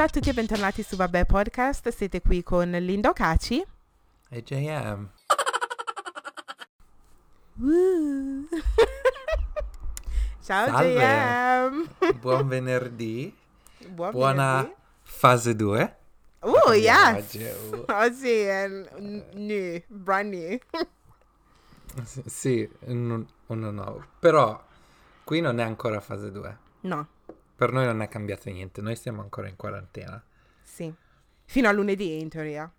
[0.00, 1.90] Ciao a tutti e bentornati su Vabbè Podcast.
[1.90, 3.62] Siete qui con Linda Ocaci.
[4.30, 5.10] E JM.
[10.42, 10.94] Ciao Salve.
[10.94, 12.14] JM.
[12.18, 13.36] Buon venerdì.
[13.88, 14.74] Buon Buona venerdì.
[15.02, 15.96] fase 2.
[16.40, 17.16] Oh yes.
[17.34, 17.46] Oggi,
[17.92, 20.58] Oggi è n- new, brand new.
[22.04, 24.02] s- Sì, un- uno nuovo.
[24.18, 24.64] Però
[25.24, 26.56] qui non è ancora fase 2.
[26.82, 27.06] No,
[27.60, 28.80] Per noi non è cambiato niente.
[28.80, 30.22] Noi siamo ancora in quarantena.
[30.62, 30.90] sì.
[31.44, 32.72] Fino a lunedì in teoria.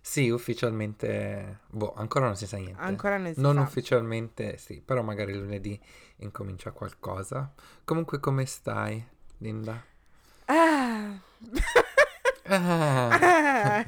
[0.00, 1.60] Sì, ufficialmente...
[1.70, 2.80] Boh, ancora non si sa niente.
[2.82, 3.60] Ancora non si Non sa.
[3.60, 4.80] ufficialmente, sì.
[4.84, 5.80] Però magari lunedì
[6.16, 7.52] incomincia qualcosa.
[7.84, 9.06] Comunque come stai,
[9.38, 9.80] Linda?
[10.46, 11.12] Ah.
[12.46, 13.84] Ah,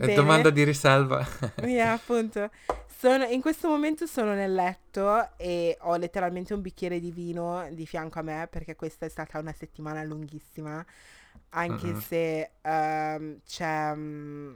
[0.00, 0.14] Bene.
[0.14, 1.26] domanda di risalva.
[1.64, 2.50] Yeah, appunto.
[2.98, 7.86] Sono- in questo momento sono nel letto e ho letteralmente un bicchiere di vino di
[7.86, 10.84] fianco a me perché questa è stata una settimana lunghissima,
[11.50, 12.00] anche Mhm.
[12.00, 14.54] se ehm, c'è, mm,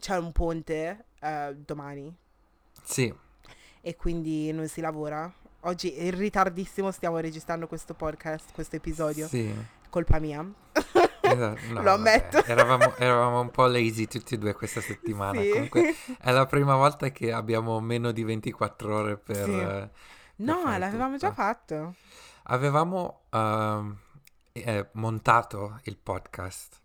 [0.00, 2.14] c'è un ponte eh, domani
[2.82, 3.12] Sì,
[3.82, 5.30] e quindi non si lavora.
[5.60, 9.52] Oggi in ritardissimo stiamo registrando questo podcast, questo episodio, sì.
[9.90, 10.44] colpa mia.
[11.32, 12.44] Esatto, no, Lo ammetto.
[12.44, 15.40] Eravamo, eravamo un po' lazy tutti e due questa settimana.
[15.40, 15.50] Sì.
[15.50, 19.36] Comunque è la prima volta che abbiamo meno di 24 ore per...
[19.44, 19.58] Sì.
[19.58, 19.90] eh,
[20.36, 21.42] No, fare l'avevamo già tutto.
[21.42, 21.94] fatto.
[22.44, 23.96] Avevamo ehm,
[24.52, 26.80] eh, montato il podcast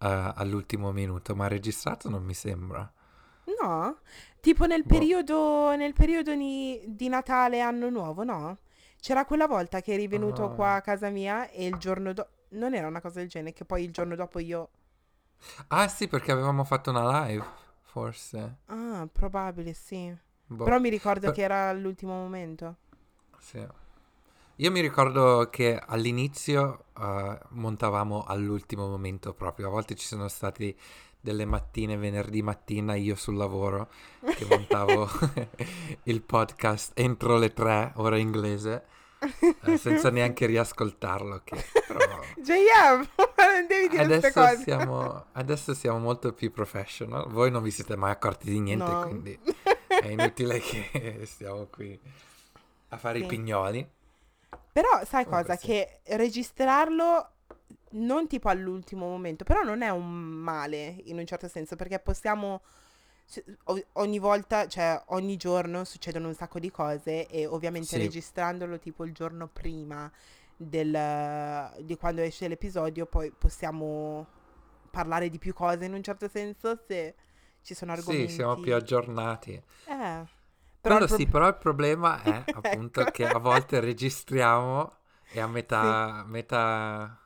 [0.00, 2.90] eh, all'ultimo minuto, ma registrato non mi sembra.
[3.62, 3.98] No,
[4.40, 4.88] tipo nel Boh.
[4.94, 8.58] periodo, nel periodo ni- di Natale, Anno Nuovo, no?
[9.00, 10.50] C'era quella volta che eri venuto Ah.
[10.50, 12.30] qua a casa mia e il giorno dopo...
[12.50, 14.68] Non era una cosa del genere, che poi il giorno dopo io...
[15.68, 17.44] Ah sì, perché avevamo fatto una live,
[17.82, 18.56] forse.
[18.70, 20.16] Ah, probabile, sì.
[20.48, 22.76] Boh, Però mi ricordo per- che era all'ultimo momento.
[23.38, 23.66] sì.
[24.56, 29.68] Io mi ricordo che all'inizio eh, montavamo all'ultimo momento proprio.
[29.68, 30.76] A volte ci sono stati
[31.20, 33.90] delle mattine, venerdì mattina, io sul lavoro,
[34.34, 35.08] che montavo
[36.04, 38.84] il podcast entro le tre, ora inglese,
[39.64, 41.40] eh, senza neanche riascoltarlo.
[41.44, 41.56] Che
[41.86, 41.98] però
[42.42, 44.62] JM, non devi dire queste adesso cose.
[44.62, 47.28] siamo, adesso siamo molto più professional.
[47.28, 49.02] Voi non vi siete mai accorti di niente, No.
[49.02, 49.38] quindi
[49.88, 51.98] è inutile che stiamo qui
[52.90, 53.24] a fare Sì.
[53.24, 53.88] i pignoli.
[54.72, 55.56] Però sai Comunque cosa?
[55.58, 55.66] sì.
[55.66, 57.30] Che registrarlo
[57.92, 62.62] non tipo all'ultimo momento, però non è un male in un certo senso, perché possiamo
[63.94, 67.98] ogni volta, cioè ogni giorno succedono un sacco di cose e ovviamente Sì.
[67.98, 70.10] registrandolo tipo il giorno prima
[70.56, 74.26] del, di quando esce l'episodio, poi possiamo
[74.90, 77.14] parlare di più cose in un certo senso se
[77.62, 78.26] ci sono argomenti.
[78.26, 79.62] Sì, siamo più aggiornati.
[79.86, 80.26] Eh,
[80.80, 83.10] Però, il pro- sì, però il problema è appunto Ecco.
[83.10, 84.96] che a volte registriamo
[85.28, 87.20] e a metà, metà,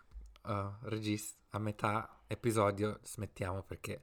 [0.45, 4.01] uh, regis- a metà episodio smettiamo perché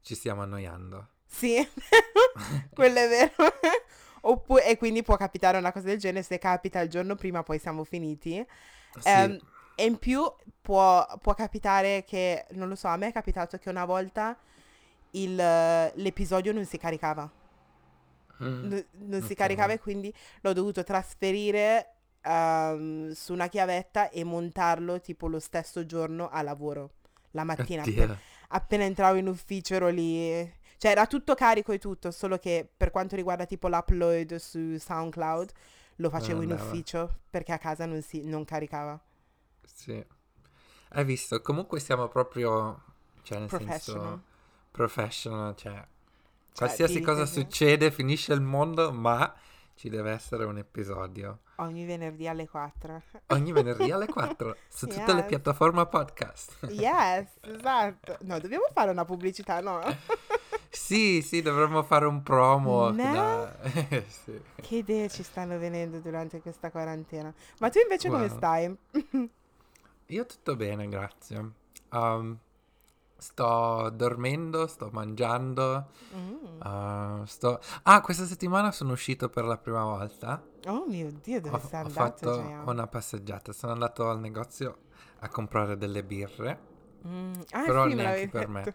[0.00, 1.08] ci stiamo annoiando.
[1.30, 1.56] Sì,
[2.74, 3.32] quello è vero.
[4.22, 7.58] Oppu- e quindi può capitare una cosa del genere, se capita il giorno prima poi
[7.58, 8.44] siamo finiti.
[9.00, 9.40] Sì, Ehm,
[9.74, 10.22] e in più
[10.60, 14.36] può, può capitare che, non lo so, a me è capitato che una volta
[15.12, 17.30] il, l'episodio non si caricava.
[18.40, 19.34] mm, N- non si ok.
[19.34, 20.12] caricava e quindi
[20.42, 26.90] l'ho dovuto trasferire ehm, su una chiavetta e montarlo tipo lo stesso giorno a lavoro,
[27.32, 27.82] la mattina.
[27.84, 28.12] Appe-
[28.48, 30.52] appena entravo in ufficio ero lì.
[30.80, 35.50] Cioè era tutto carico e tutto, solo che per quanto riguarda tipo l'upload su SoundCloud
[35.96, 38.98] lo facevo in ufficio perché a casa non, si, non caricava.
[39.74, 40.02] Sì.
[40.92, 41.42] Hai visto?
[41.42, 42.82] Comunque siamo proprio,
[43.24, 44.02] cioè nel Professional.
[44.06, 44.22] senso,
[44.70, 45.86] professional, cioè, Cioè,
[46.56, 49.34] qualsiasi ti- cosa ti- succede, finisce il mondo, ma
[49.74, 51.40] ci deve essere un episodio.
[51.56, 53.02] Ogni venerdì alle 4.
[53.26, 55.26] Ogni venerdì alle 4 su tutte le Yes.
[55.26, 56.56] piattaforme podcast.
[56.70, 58.16] Yes, esatto.
[58.22, 59.78] No, dobbiamo fare una pubblicità, no?
[60.72, 62.90] Sì, sì, dovremmo fare un promo.
[62.90, 62.94] No?
[62.96, 63.56] da-
[64.08, 64.40] sì.
[64.60, 67.32] Che idee ci stanno venendo durante questa quarantena.
[67.58, 68.36] Ma tu invece come Wow.
[68.36, 68.76] stai?
[70.06, 71.52] Io tutto bene, grazie.
[71.90, 72.36] Um,
[73.16, 75.88] sto dormendo, sto mangiando.
[76.14, 76.60] Mm.
[76.60, 77.60] uh, sto...
[77.84, 80.42] Ah, questa settimana sono uscito per la prima volta.
[80.66, 82.68] Oh mio Dio, dove Ho, sei ho andato, fatto Gian?
[82.68, 83.52] una passeggiata.
[83.52, 84.78] Sono andato al negozio
[85.20, 86.68] a comprare delle birre.
[87.06, 87.32] Mm.
[87.52, 88.74] Ah, però sì, neanche per me.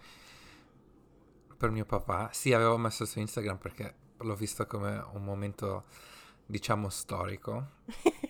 [1.58, 2.30] Per mio papà.
[2.32, 5.86] Sì, avevo messo su Instagram perché l'ho visto come un momento,
[6.46, 7.68] diciamo, storico.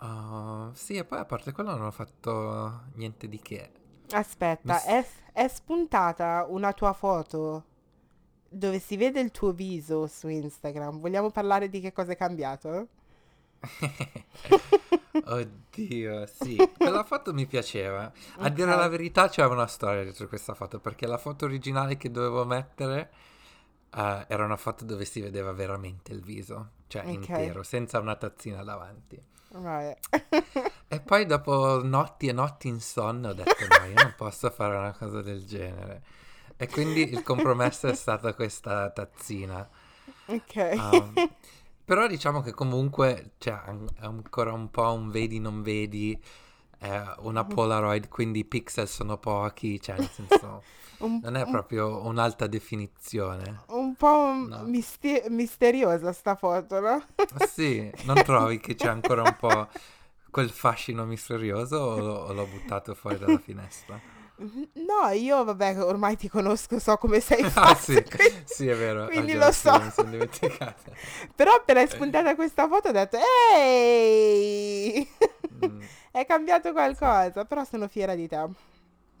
[0.00, 3.72] Uh, sì, e poi a parte quello non ho fatto niente di che.
[4.12, 7.64] Aspetta, Mi è, è spuntata una tua foto
[8.48, 11.00] dove si vede il tuo viso su Instagram.
[11.00, 12.86] Vogliamo parlare di che cosa è cambiato?
[15.24, 18.10] Oddio, sì, quella foto mi piaceva.
[18.38, 22.10] A dire la verità c'era una storia dietro questa foto, perché la foto originale che
[22.10, 23.10] dovevo mettere
[23.94, 27.08] eh, era una foto dove si vedeva veramente il viso, cioè Ok.
[27.08, 29.20] intero, senza una tazzina davanti.
[29.50, 29.98] Right.
[30.88, 34.92] E poi dopo notti e notti insonne ho detto no, io non posso fare una
[34.92, 36.02] cosa del genere.
[36.56, 39.68] E quindi il compromesso è stata questa tazzina.
[40.26, 40.54] ok.
[40.76, 41.20] Um,
[41.88, 46.20] però diciamo che comunque c'è an- ancora un po' un vedi non vedi,
[46.78, 50.62] è una Polaroid, quindi i pixel sono pochi, cioè nel senso
[51.00, 53.64] un, non è un- proprio un'alta definizione.
[53.68, 54.62] un po' No.
[54.64, 57.02] misti- misteriosa sta foto, no?
[57.48, 59.68] Sì, non trovi che c'è ancora un po'
[60.30, 63.98] quel fascino misterioso o, o l'ho buttato fuori dalla finestra?
[64.40, 67.74] No, io vabbè, ormai ti conosco, so come sei Ah fatto.
[67.74, 69.06] sì, quindi- sì è vero.
[69.06, 69.78] quindi ah, lo so.
[69.80, 70.92] Mi sono dimenticata.
[71.34, 73.18] Però appena è spuntata questa foto ho detto,
[73.56, 75.08] ehi,
[75.54, 78.48] Mm, è cambiato qualcosa, però sono fiera di te.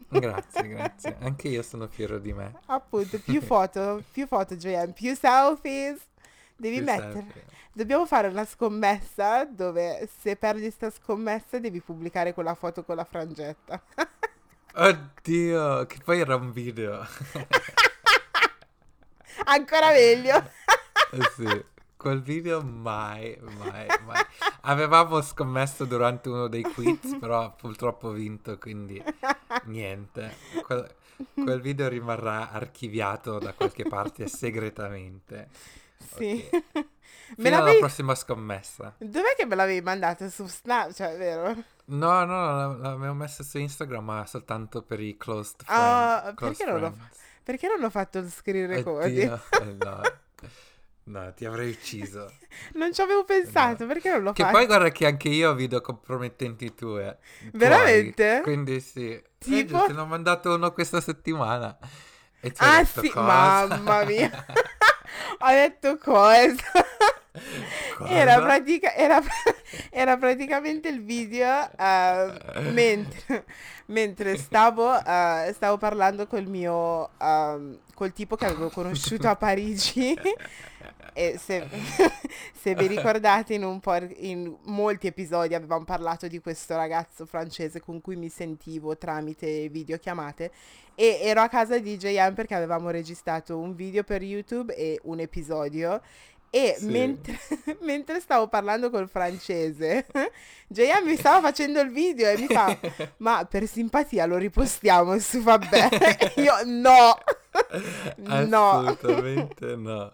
[0.08, 1.16] grazie, grazie.
[1.20, 2.60] Anche io sono fiero di me.
[2.66, 6.00] Appunto, più foto, più foto, JM, più selfies.
[6.56, 7.12] Devi Più mettere.
[7.12, 7.46] selfie.
[7.72, 13.04] Dobbiamo fare una scommessa dove se perdi sta scommessa devi pubblicare quella foto con la
[13.04, 13.80] frangetta.
[14.74, 17.04] Oddio, che poi era un video.
[19.44, 20.36] Ancora meglio.
[21.10, 21.64] Eh sì,
[21.96, 24.22] quel video mai, mai, mai.
[24.62, 29.02] Avevamo scommesso durante uno dei quiz, però purtroppo ho vinto, quindi
[29.64, 30.36] niente.
[30.62, 30.94] Quel,
[31.32, 35.48] quel video rimarrà archiviato da qualche parte segretamente.
[35.98, 36.48] Sì.
[36.50, 36.86] Ok.
[37.36, 37.78] Me Fino alla l'avevi...
[37.80, 38.94] prossima scommessa.
[38.98, 41.54] Dov'è che me l'avevi mandato su Snapchat, vero?
[41.86, 45.80] No, no, la- l'avevo messa su Instagram, ma soltanto per i closed friend.
[45.80, 47.18] Ah, close perché non l'ho friends.
[47.42, 48.30] Perché non ho fatto il
[48.66, 49.30] recording?
[49.30, 50.00] Oddio, eh, no.
[51.04, 52.30] No, ti avrei ucciso.
[52.74, 54.56] Non ci avevo pensato, perché non l'ho Che fatto?
[54.56, 57.18] poi guarda che anche io ho video compromettenti tue.
[57.38, 58.40] tuoi, Veramente?
[58.42, 59.10] Quindi sì.
[59.12, 59.78] Eh, Tipo?
[59.78, 61.78] già, te ne ho mandato uno questa settimana.
[62.40, 63.22] E ti ho Ah detto sì, cosa?
[63.22, 64.30] mamma mia.
[65.40, 67.16] ho detto cosa?
[68.06, 69.20] Era, pratica- era,
[69.90, 73.44] era praticamente il video eh, mentre,
[73.86, 80.14] mentre stavo, eh, stavo parlando col mio ehm, col tipo che avevo conosciuto a Parigi.
[81.12, 81.66] E se,
[82.54, 87.80] se vi ricordate in un po' in molti episodi avevamo parlato di questo ragazzo francese
[87.80, 90.52] con cui mi sentivo tramite videochiamate.
[90.94, 95.18] E ero a casa di JM perché avevamo registrato un video per YouTube e un
[95.18, 96.00] episodio
[96.50, 96.86] e Sì.
[96.86, 97.38] mentre,
[97.80, 100.06] mentre stavo parlando col francese,
[100.68, 102.76] JM mi stava facendo il video e mi fa,
[103.18, 105.88] ma per simpatia lo ripostiamo su Vabbè.
[106.34, 107.18] E Io no,
[108.16, 108.70] no.
[108.70, 110.12] Assolutamente no.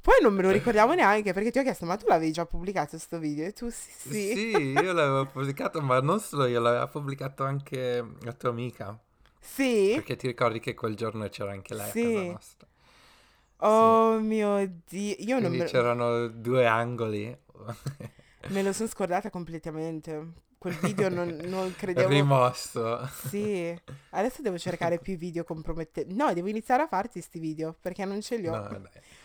[0.00, 2.98] Poi non me lo ricordiamo neanche perché ti ho chiesto, ma tu l'avevi già pubblicato
[2.98, 3.46] sto video?
[3.46, 4.32] E tu sì, sì.
[4.34, 8.98] Sì, io l'avevo pubblicato, ma non solo io, l'aveva pubblicato anche la tua amica.
[9.38, 9.92] Sì?
[9.96, 12.02] Perché ti ricordi che quel giorno c'era anche lei a Sì.
[12.02, 12.66] casa nostra.
[13.62, 17.36] Oh mio Dio, io non Quindi me, c'erano due angoli.
[18.48, 20.48] me lo sono scordata completamente.
[20.58, 22.08] Quel video non, non credevo...
[22.08, 23.06] Rimosso.
[23.28, 23.74] Sì,
[24.10, 26.14] adesso devo cercare più video compromettenti.
[26.14, 28.54] No, devo iniziare a farti sti video perché non ce li ho.
[28.56, 28.80] No, dai.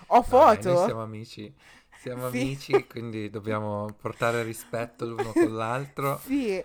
[0.08, 0.74] Ho No, dai, foto?
[0.74, 1.54] noi siamo amici.
[1.98, 2.40] Siamo Sì.
[2.40, 6.20] amici, quindi dobbiamo portare rispetto l'uno con l'altro.
[6.24, 6.64] Sì,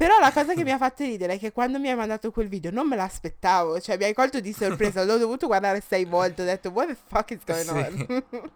[0.00, 2.48] però la cosa che mi ha fatto ridere è che quando mi hai mandato quel
[2.48, 6.40] video non me l'aspettavo, cioè mi hai colto di sorpresa, l'ho dovuto guardare sei volte,
[6.40, 8.06] ho detto what the fuck is going Sì.
[8.08, 8.50] on?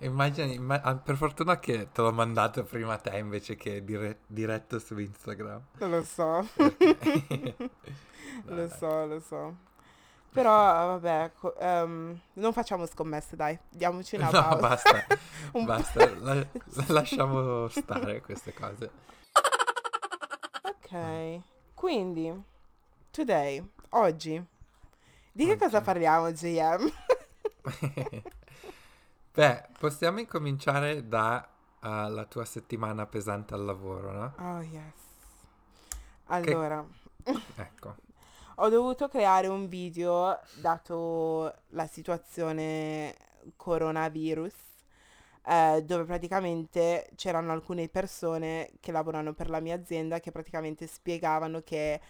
[0.00, 4.20] Immagini, imma- ah, per fortuna che te l'ho mandato prima a te invece che dire-
[4.26, 5.60] diretto su Instagram.
[5.78, 7.54] Lo so, Perché-
[8.46, 8.78] No, lo dai.
[8.78, 9.56] so, lo so.
[10.32, 14.56] Però vabbè, co- ehm, non facciamo scommesse, dai, diamoci una No, pausa.
[14.56, 15.06] basta,
[15.52, 15.72] Un po'.
[15.72, 16.46] basta, la-
[16.86, 18.90] lasciamo stare queste cose.
[20.90, 21.42] Ok,
[21.74, 22.32] quindi,
[23.10, 24.42] today, oggi,
[25.32, 25.82] di che cosa Oggi.
[25.82, 26.90] parliamo, JM?
[29.32, 34.34] Beh, possiamo incominciare dalla tua settimana pesante al lavoro, no?
[34.38, 34.94] Oh yes.
[36.26, 36.84] Allora,
[37.54, 37.96] Ecco.
[38.56, 43.14] ho dovuto creare un video dato la situazione
[43.56, 44.54] coronavirus,
[45.48, 51.62] eh, dove praticamente c'erano alcune persone che lavorano per la mia azienda che praticamente spiegavano
[51.62, 52.00] che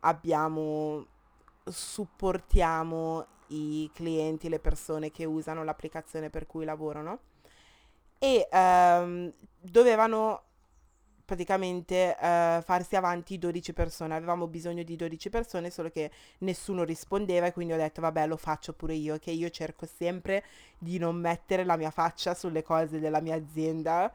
[0.00, 1.06] abbiamo,
[1.64, 7.20] supportiamo i clienti, le persone che usano l'applicazione per cui lavorano.
[8.18, 10.42] E ehm, dovevano
[11.28, 14.14] praticamente eh, farsi avanti 12 persone.
[14.14, 18.38] Avevamo bisogno di 12 persone, solo che nessuno rispondeva e quindi ho detto vabbè lo
[18.38, 20.42] faccio pure io, che io cerco sempre
[20.78, 24.10] di non mettere la mia faccia sulle cose della mia azienda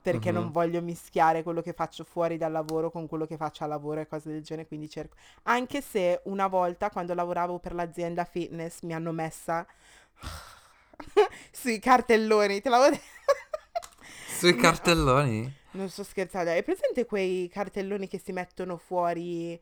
[0.00, 0.52] perché non Mhm.
[0.52, 4.06] voglio mischiare quello che faccio fuori dal lavoro con quello che faccio al lavoro e
[4.06, 5.16] cose del genere, quindi cerco.
[5.44, 9.66] Anche se una volta quando lavoravo per l'azienda fitness mi hanno messa
[11.52, 13.12] sui cartelloni, te l'avevo detto.
[14.26, 15.62] Sui cartelloni?
[15.74, 19.60] Non sto scherzando, hai presente quei cartelloni che si mettono fuori?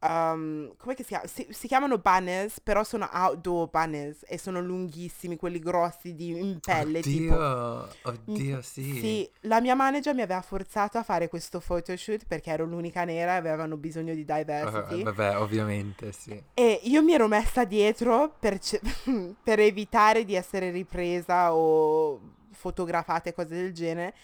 [0.00, 1.26] Um, come si chiama?
[1.26, 6.60] Si, si chiamano banners, però sono outdoor banners e sono lunghissimi, quelli grossi di, in
[6.60, 7.34] pelle, tipo.
[7.34, 7.96] Oddio,
[8.30, 8.82] Mm, oddio, sì.
[8.98, 13.34] Sì, la mia manager mi aveva forzato a fare questo photoshoot perché ero l'unica nera
[13.34, 15.02] e avevano bisogno di diversity.
[15.02, 16.42] vabbè, ovviamente, sì.
[16.54, 18.80] E io mi ero messa dietro per, ce-
[19.42, 22.20] per evitare di essere ripresa o
[22.52, 24.14] fotografate, cose del genere.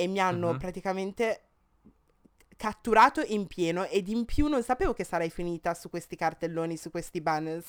[0.00, 0.58] E mi hanno Mhm.
[0.58, 1.40] praticamente
[2.56, 6.90] catturato in pieno ed in più non sapevo che sarei finita su questi cartelloni, su
[6.90, 7.68] questi banners.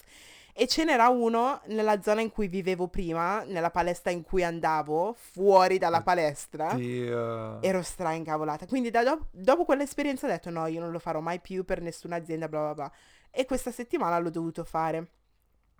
[0.54, 5.16] E ce n'era uno nella zona in cui vivevo prima, nella palestra in cui andavo,
[5.18, 6.74] fuori dalla palestra.
[6.74, 7.62] Oddio.
[7.62, 8.68] Ero stra incavolata.
[8.68, 12.16] Quindi do- dopo quell'esperienza ho detto no, io non lo farò mai più per nessuna
[12.18, 12.92] azienda, bla bla bla.
[13.32, 15.08] E questa settimana l'ho dovuto fare.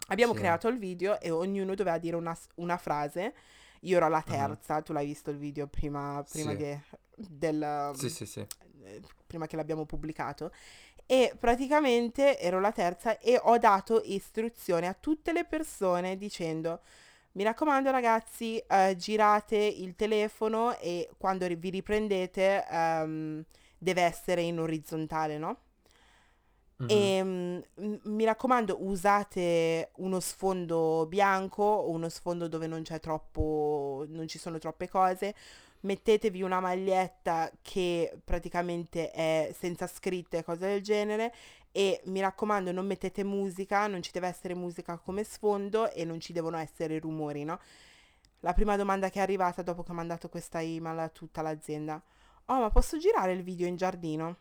[0.08, 0.40] Abbiamo Sì.
[0.40, 3.34] creato il video e ognuno doveva dire una, una frase.
[3.82, 4.32] Io ero la Mhm.
[4.34, 6.58] terza, tu l'hai visto il video prima, prima Sì.
[6.58, 6.82] che,
[7.16, 8.40] del, Sì, sì,
[8.84, 10.52] eh, prima che l'abbiamo pubblicato.
[11.06, 16.82] E praticamente ero la terza e ho dato istruzione a tutte le persone dicendo
[17.34, 23.44] mi raccomando ragazzi, eh, girate il telefono e quando vi riprendete ehm,
[23.78, 25.58] deve essere in orizzontale, no?
[26.80, 26.88] Mhm.
[26.88, 33.00] E mm, m- mi raccomando, usate uno sfondo bianco o uno sfondo dove non c'è
[33.00, 35.36] troppo, non ci sono troppe cose.
[35.82, 41.34] Mettetevi una maglietta che praticamente è senza scritte cose del genere.
[41.72, 46.20] E mi raccomando, non mettete musica, non ci deve essere musica come sfondo e non
[46.20, 47.60] ci devono essere rumori, no?
[48.42, 52.02] La prima domanda che è arrivata dopo che ho mandato questa email a tutta l'azienda.
[52.46, 54.38] Oh, ma posso girare il video in giardino?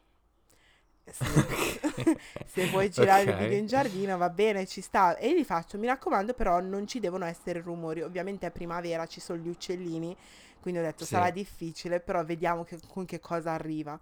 [1.13, 1.81] Se,
[2.45, 3.37] se vuoi girare il Ok.
[3.37, 5.17] video in giardino va bene, ci sta.
[5.17, 8.03] E gli faccio, mi raccomando, però non ci devono essere rumori.
[8.03, 10.17] Ovviamente è primavera, ci sono gli uccellini,
[10.61, 11.15] quindi ho detto Sì.
[11.15, 13.99] sarà difficile, però vediamo che- con che cosa arriva.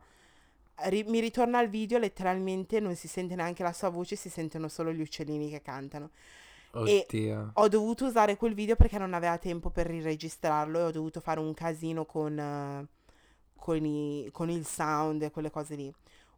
[0.88, 4.68] Ri- mi ritorna il video, letteralmente non si sente neanche la sua voce, si sentono
[4.68, 6.10] solo gli uccellini che cantano.
[6.82, 7.54] E Oddio.
[7.54, 11.40] ho dovuto usare quel video perché non aveva tempo per riregistrarlo e ho dovuto fare
[11.40, 12.86] un casino con, eh,
[13.56, 15.92] con, i- con il sound e quelle cose lì.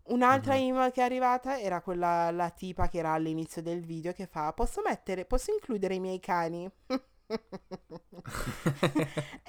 [0.08, 0.58] Un'altra Mhm.
[0.58, 4.52] email che è arrivata era quella, la tipa che era all'inizio del video che fa,
[4.52, 6.70] posso mettere, posso includere i miei cani?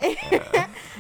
[0.02, 0.18] E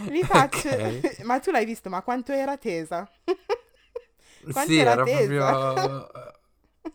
[0.05, 1.03] gli faccio, Ok.
[1.23, 3.09] ma tu l'hai visto, ma quanto era tesa?
[4.49, 5.57] Quanto Sì, era era tesa?
[5.67, 6.31] proprio eh,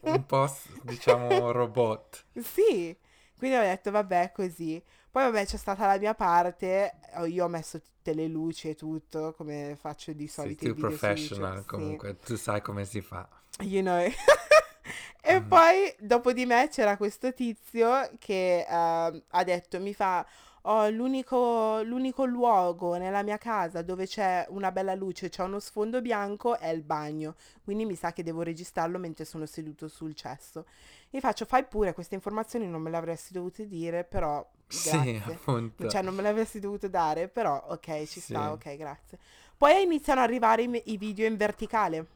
[0.00, 0.46] un po',
[0.82, 2.26] diciamo, robot.
[2.42, 2.96] Sì,
[3.36, 4.82] quindi ho detto vabbè così.
[5.14, 6.94] Poi vabbè c'è stata la mia parte,
[7.28, 10.90] io ho messo tutte le luci e tutto come faccio di solito tu i video
[10.90, 11.66] su professional YouTube, sì.
[11.68, 13.28] comunque, tu sai come si fa.
[13.60, 14.08] You know.
[15.20, 15.48] E Mm.
[15.48, 20.26] poi dopo di me c'era questo tizio che ehm, ha detto, mi fa,
[20.62, 26.00] oh, l'unico, l'unico luogo nella mia casa dove c'è una bella luce, c'è uno sfondo
[26.02, 27.36] bianco, è il bagno.
[27.62, 30.66] Quindi mi sa che devo registrarlo mentre sono seduto sul cesso.
[31.10, 35.22] Gli faccio, fai pure, queste informazioni non me le avresti dovute dire, però Sì, grazie.
[35.24, 35.86] appunto.
[35.88, 38.52] Cioè, non me le avresti dovute dare, però ok, ci sta, Sì.
[38.52, 39.18] ok, grazie.
[39.56, 42.06] Poi iniziano ad arrivare i, i video in verticale.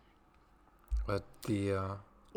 [1.09, 1.85] Oddio.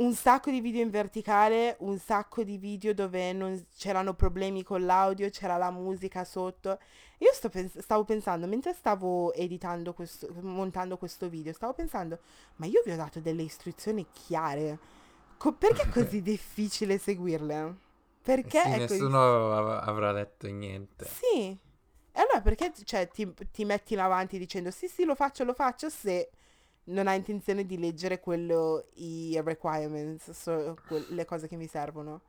[0.01, 4.83] Un sacco di video in verticale, un sacco di video dove non c'erano problemi con
[4.83, 6.79] l'audio, c'era la musica sotto.
[7.19, 12.17] Io sto pens- stavo pensando, mentre stavo editando questo, montando questo video, stavo pensando,
[12.55, 14.79] ma io vi ho dato delle istruzioni chiare.
[15.37, 17.75] Co- perché è così difficile seguirle?
[18.23, 21.05] Perché Sì, così nessuno av- avrà letto niente.
[21.05, 21.45] Sì.
[22.13, 25.53] E allora perché cioè, ti, ti metti in avanti dicendo sì, sì, lo faccio, lo
[25.53, 26.31] faccio se
[26.85, 32.21] non hai intenzione di leggere quello, i requirements, so- que- le cose che mi servono.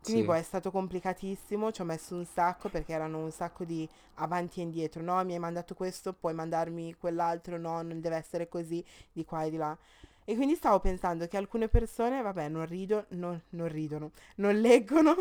[0.00, 0.24] Quindi Sì.
[0.24, 4.60] poi è stato complicatissimo, ci ho messo un sacco perché erano un sacco di avanti
[4.60, 5.02] e indietro.
[5.02, 9.44] No, mi hai mandato questo, puoi mandarmi quell'altro, no, non deve essere così, di qua
[9.44, 9.76] e di là.
[10.24, 15.16] E quindi stavo pensando che alcune persone, vabbè, non ridono, non, non ridono, non leggono,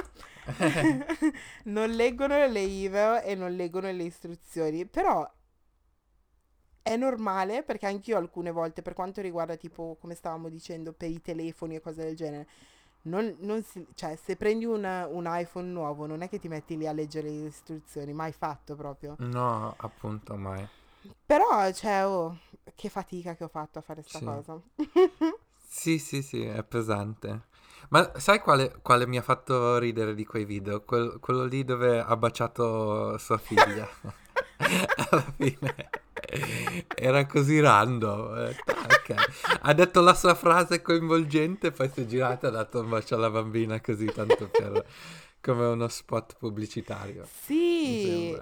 [1.65, 5.29] non leggono le email e non leggono le istruzioni, però
[6.87, 11.21] è normale perché anch'io alcune volte, per quanto riguarda tipo, come stavamo dicendo, per i
[11.21, 12.47] telefoni e cose del genere,
[13.03, 16.77] non, non si, cioè se prendi una- un iPhone nuovo non è che ti metti
[16.77, 19.15] lì a leggere le istruzioni, mai fatto proprio.
[19.19, 20.67] No, appunto mai.
[21.25, 22.37] Però, cioè, oh,
[22.75, 24.25] che fatica che ho fatto a fare sta Sì.
[24.25, 24.59] cosa.
[25.69, 27.45] Sì, sì, sì, è pesante.
[27.89, 30.83] Ma sai quale, quale mi ha fatto ridere di quei video?
[30.83, 33.87] Quel- quello lì dove ha baciato sua figlia.
[35.11, 35.89] Alla fine.
[36.95, 38.53] Era così random.
[38.99, 39.15] Okay.
[39.61, 43.15] Ha detto la sua frase coinvolgente, poi si è girata e ha dato un bacio
[43.15, 44.85] alla bambina così tanto per
[45.41, 47.25] come uno spot pubblicitario.
[47.45, 48.37] Sì.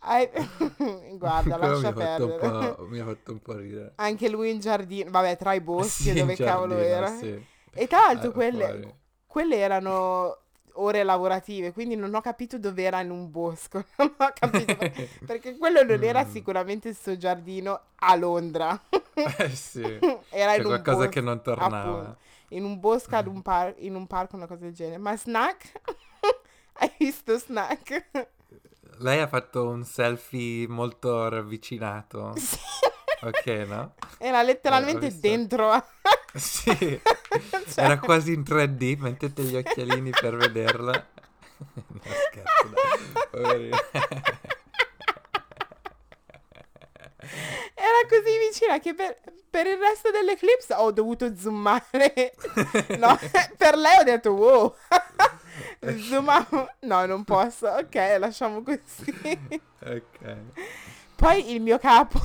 [0.00, 0.28] Hai...
[1.18, 2.76] Guarda, lascia mi perdere.
[2.88, 3.92] mi ha fatto un po' ridere.
[3.96, 7.16] Anche lui in giardino, vabbè, tra i boschi, Sì, dove cavolo giardino, era.
[7.16, 7.44] sì.
[7.72, 10.38] E tra l'altro quelle, quelle erano
[10.80, 13.84] ore lavorative, quindi non ho capito dove era in un bosco.
[13.98, 14.76] Non ho capito
[15.26, 16.30] perché, quello non era Mm.
[16.30, 18.80] sicuramente il suo giardino a Londra.
[19.14, 19.82] Eh sì.
[20.30, 21.78] Era un qualcosa bosco, che non tornava.
[21.78, 22.16] appunto,
[22.50, 24.98] in un bosco, ad un par- in un parco, una cosa del genere.
[24.98, 25.72] Ma Snack?
[26.80, 28.10] Hai visto Snack?
[29.00, 32.34] Lei ha fatto un selfie molto ravvicinato.
[32.36, 32.56] Sì.
[33.20, 33.94] Ok, no?
[34.18, 35.20] Era letteralmente visto.
[35.20, 35.70] dentro.
[35.70, 35.84] a-
[36.34, 36.70] Sì.
[36.70, 41.06] Cioè- Era quasi in 3D, mettete gli occhialini per vederla.
[41.58, 42.70] No, scherzo,
[43.32, 43.70] dai.
[47.74, 49.16] Era così vicina che per,
[49.50, 52.34] per il resto dell'eclipse ho dovuto zoomare.
[52.98, 53.18] No,
[53.56, 54.74] per lei ho detto wow.
[56.08, 56.68] Zoomavo.
[56.80, 57.66] No, non posso.
[57.68, 59.40] Ok, lasciamo così.
[59.84, 60.36] Ok.
[61.16, 62.20] Poi il mio capo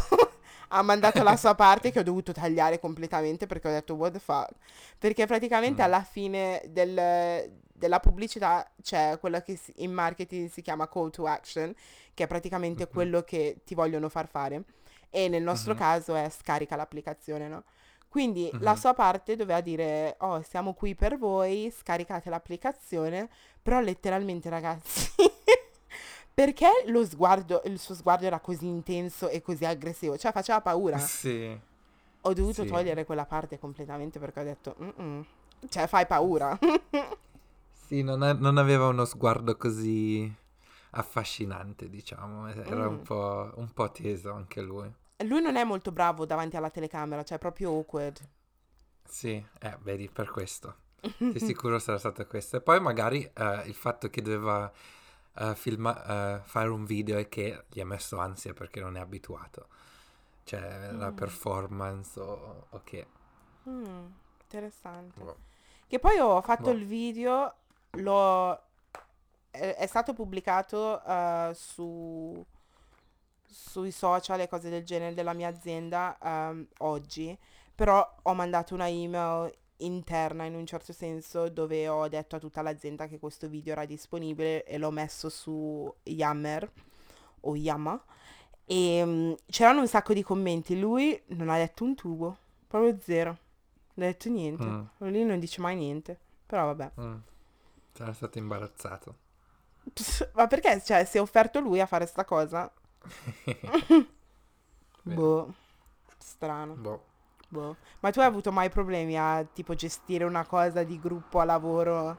[0.76, 4.20] ha mandato la sua parte che ho dovuto tagliare completamente perché ho detto what the
[4.20, 4.52] fuck.
[4.98, 5.86] Perché praticamente Mm.
[5.86, 11.74] alla fine del- della pubblicità c'è quella che in marketing si chiama call to action,
[12.14, 12.90] che è praticamente Mhm.
[12.92, 14.64] quello che ti vogliono far fare.
[15.10, 15.80] E nel nostro Mhm.
[15.80, 17.64] caso è scarica l'applicazione, no?
[18.08, 18.78] Quindi la Mhm.
[18.78, 23.28] sua parte doveva dire, oh, siamo qui per voi, scaricate l'applicazione,
[23.62, 25.12] però letteralmente ragazzi,
[26.34, 30.98] perché lo sguardo, il suo sguardo era così intenso e così aggressivo, cioè faceva paura.
[30.98, 31.58] Sì.
[32.26, 32.70] Ho dovuto Sì.
[32.70, 35.26] togliere quella parte completamente perché ho detto, "Mm-mm".
[35.70, 36.58] cioè fai paura.
[37.86, 40.34] Sì, non, è- non aveva uno sguardo così
[40.92, 42.48] affascinante, diciamo.
[42.48, 43.04] Era un Mm.
[43.04, 44.92] po', un po' teso anche lui.
[45.26, 48.20] Lui non è molto bravo davanti alla telecamera, cioè è proprio awkward.
[49.08, 50.76] Sì, eh, vedi, per questo.
[51.20, 52.58] Di sicuro sarà stato questo.
[52.58, 54.72] E poi magari eh, il fatto che doveva
[55.36, 59.00] eh, filma- eh, fare un video e che gli ha messo ansia perché non è
[59.00, 59.68] abituato.
[60.44, 61.14] Cioè, la Mm.
[61.14, 63.08] performance o, o che.
[63.70, 64.08] Mm,
[64.44, 65.26] interessante.
[65.26, 65.38] boh.
[65.88, 66.72] Che poi ho fatto Boh.
[66.72, 67.54] il video,
[67.92, 68.62] l'ho...
[69.52, 72.44] È, è stato pubblicato eh, su,
[73.46, 77.38] sui social e cose del genere della mia azienda ehm, oggi,
[77.76, 82.62] però ho mandato una email interna in un certo senso dove ho detto a tutta
[82.62, 86.72] l'azienda che questo video era disponibile e l'ho messo su Yammer
[87.42, 88.02] o Yamma
[88.66, 93.38] e mm, c'erano un sacco di commenti, lui non ha detto un tubo, proprio zero,
[93.96, 94.64] non ha detto niente.
[94.64, 94.86] Mm.
[95.10, 96.18] Lì non dice mai niente.
[96.46, 96.92] Però vabbè.
[97.00, 97.16] Mm.
[97.94, 99.16] Sarà stato imbarazzato.
[99.92, 100.82] Pss, Ma perché?
[100.84, 102.72] Cioè, si è offerto lui a fare sta cosa?
[105.04, 105.54] Boh.
[106.18, 106.74] Strano.
[106.76, 107.04] Boh.
[107.54, 107.78] Boh.
[108.00, 112.18] Ma tu hai avuto mai problemi a tipo gestire una cosa di gruppo a lavoro?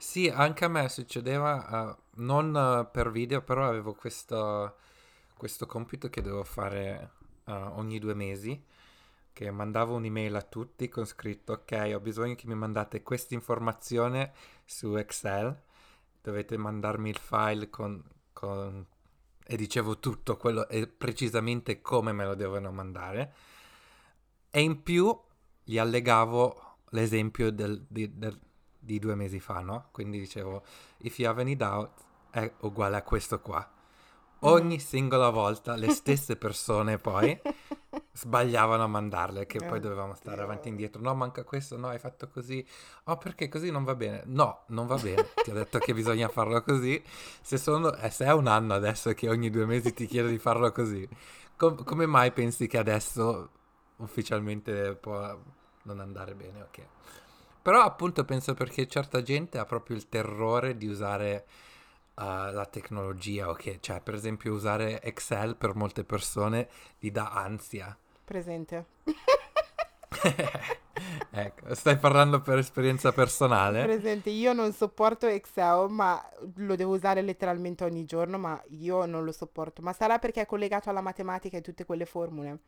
[0.00, 4.76] Sì, anche a me succedeva, eh, non eh, per video, però avevo questo,
[5.36, 7.12] questo compito che dovevo fare
[7.46, 8.62] eh, ogni due mesi,
[9.32, 14.32] che mandavo un'email a tutti con scritto, ok, ho bisogno che mi mandate questa informazione
[14.64, 15.60] su Excel,
[16.22, 18.86] dovete mandarmi il file con, con-
[19.46, 23.34] e dicevo tutto quello e precisamente come me lo devono mandare.
[24.50, 25.16] E in più
[25.62, 28.38] gli allegavo l'esempio del- di, del-
[28.78, 29.88] di due mesi fa, no?
[29.92, 30.62] Quindi dicevo,
[30.98, 31.90] if you have any doubt,
[32.30, 33.68] è uguale a questo qua.
[34.42, 37.38] Ogni singola volta le stesse persone poi
[38.12, 41.00] sbagliavano a mandarle, che poi Eh, dovevamo stare avanti e indietro.
[41.02, 42.64] No, manca questo, no, hai fatto così.
[43.04, 44.22] Oh, perché così non va bene?
[44.26, 45.26] No, non va bene.
[45.42, 47.02] Ti ho detto che bisogna farlo così.
[47.42, 50.38] Se, sono, eh, se è un anno adesso che ogni due mesi ti chiedo di
[50.38, 51.06] farlo così,
[51.56, 53.50] com- come mai pensi che adesso
[53.98, 55.38] ufficialmente può
[55.82, 56.62] non andare bene?
[56.62, 56.86] Ok.
[57.62, 61.46] Però appunto penso perché certa gente ha proprio il terrore di usare
[62.14, 63.80] uh, la tecnologia, ok?
[63.80, 67.96] Cioè, per esempio, usare Excel per molte persone gli dà ansia.
[68.24, 68.86] Presente.
[71.30, 73.84] ecco, stai parlando per esperienza personale?
[73.84, 74.30] Presente.
[74.30, 76.22] Io non sopporto Excel, ma
[76.56, 79.82] lo devo usare letteralmente ogni giorno, ma io non lo sopporto.
[79.82, 82.58] Ma sarà perché è collegato alla matematica e tutte quelle formule.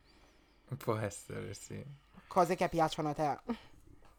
[0.79, 1.85] Può essere, sì.
[2.29, 3.39] Cose che piacciono a te.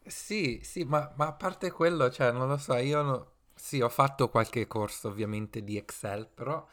[0.04, 3.88] Sì, sì, ma, ma a parte quello, cioè, non lo so, io no- sì, ho
[3.88, 6.66] fatto qualche corso ovviamente di Excel, però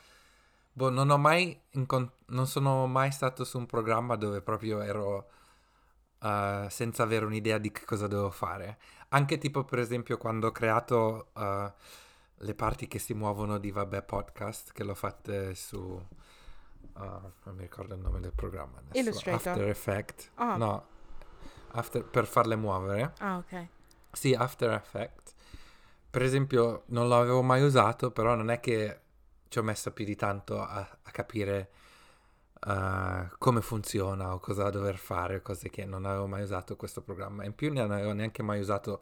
[0.72, 5.30] boh, non ho mai incon- non sono mai stato su un programma dove proprio ero
[6.22, 8.80] eh, senza avere un'idea di che cosa dovevo fare.
[9.10, 11.74] Anche tipo, per esempio, quando ho creato eh,
[12.38, 16.02] le parti che si muovono di Vabbè Podcast, che l'ho fatte su
[16.94, 19.00] ah, non mi ricordo il nome del programma adesso.
[19.00, 19.54] Illustrator.
[19.54, 20.32] After Effect.
[20.36, 20.56] Ah.
[20.58, 20.86] No,
[21.72, 23.14] After- per farle muovere.
[23.20, 23.68] Ah, ok.
[24.12, 25.34] Sì, After Effect.
[26.10, 29.00] Per esempio, non l'avevo mai usato, però non è che
[29.48, 31.70] ci ho messo più di tanto a, a capire
[32.68, 37.46] eh, come funziona o cosa dover fare, cose che non avevo mai usato questo programma.
[37.46, 39.02] In più non avevo neanche mai usato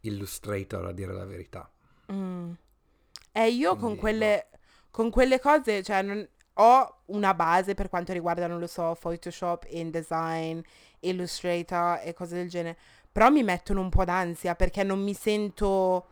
[0.00, 1.70] Illustrator, a dire la verità.
[2.12, 2.52] Mm.
[3.32, 4.46] E io con Quindi, quelle,
[4.90, 6.26] con quelle cose, cioè, non-
[6.58, 10.60] ho una base per quanto riguarda, non lo so, Photoshop, InDesign,
[11.00, 12.76] Illustrator e cose del genere.
[13.12, 16.06] Però mi mettono un po' d'ansia perché non mi sento...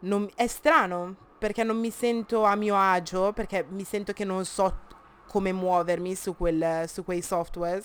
[0.00, 4.44] non- è strano, perché non mi sento a mio agio, perché mi sento che non
[4.44, 4.84] so
[5.26, 7.82] come muovermi su, quel, su quei software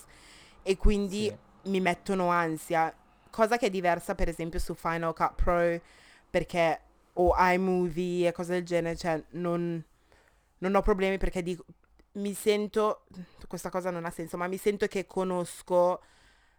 [0.64, 1.70] e quindi Sì.
[1.70, 2.94] mi mettono ansia,
[3.30, 5.82] cosa che è diversa per esempio su Final Cut Pro
[6.30, 6.82] perché
[7.14, 9.84] o iMovie e cose del genere, cioè non,
[10.62, 11.66] non ho problemi perché dico,
[12.14, 13.06] mi sento,
[13.48, 16.02] questa cosa non ha senso, ma mi sento che conosco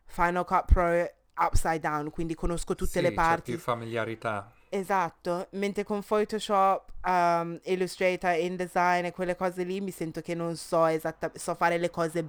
[0.06, 3.52] Final Cut Pro upside down, quindi conosco tutte Sì, le c'è parti.
[3.52, 4.52] più familiarità.
[4.74, 10.56] Esatto, mentre con Photoshop, um, Illustrator, InDesign e quelle cose lì mi sento che non
[10.56, 12.24] so esattamente, so fare le cose,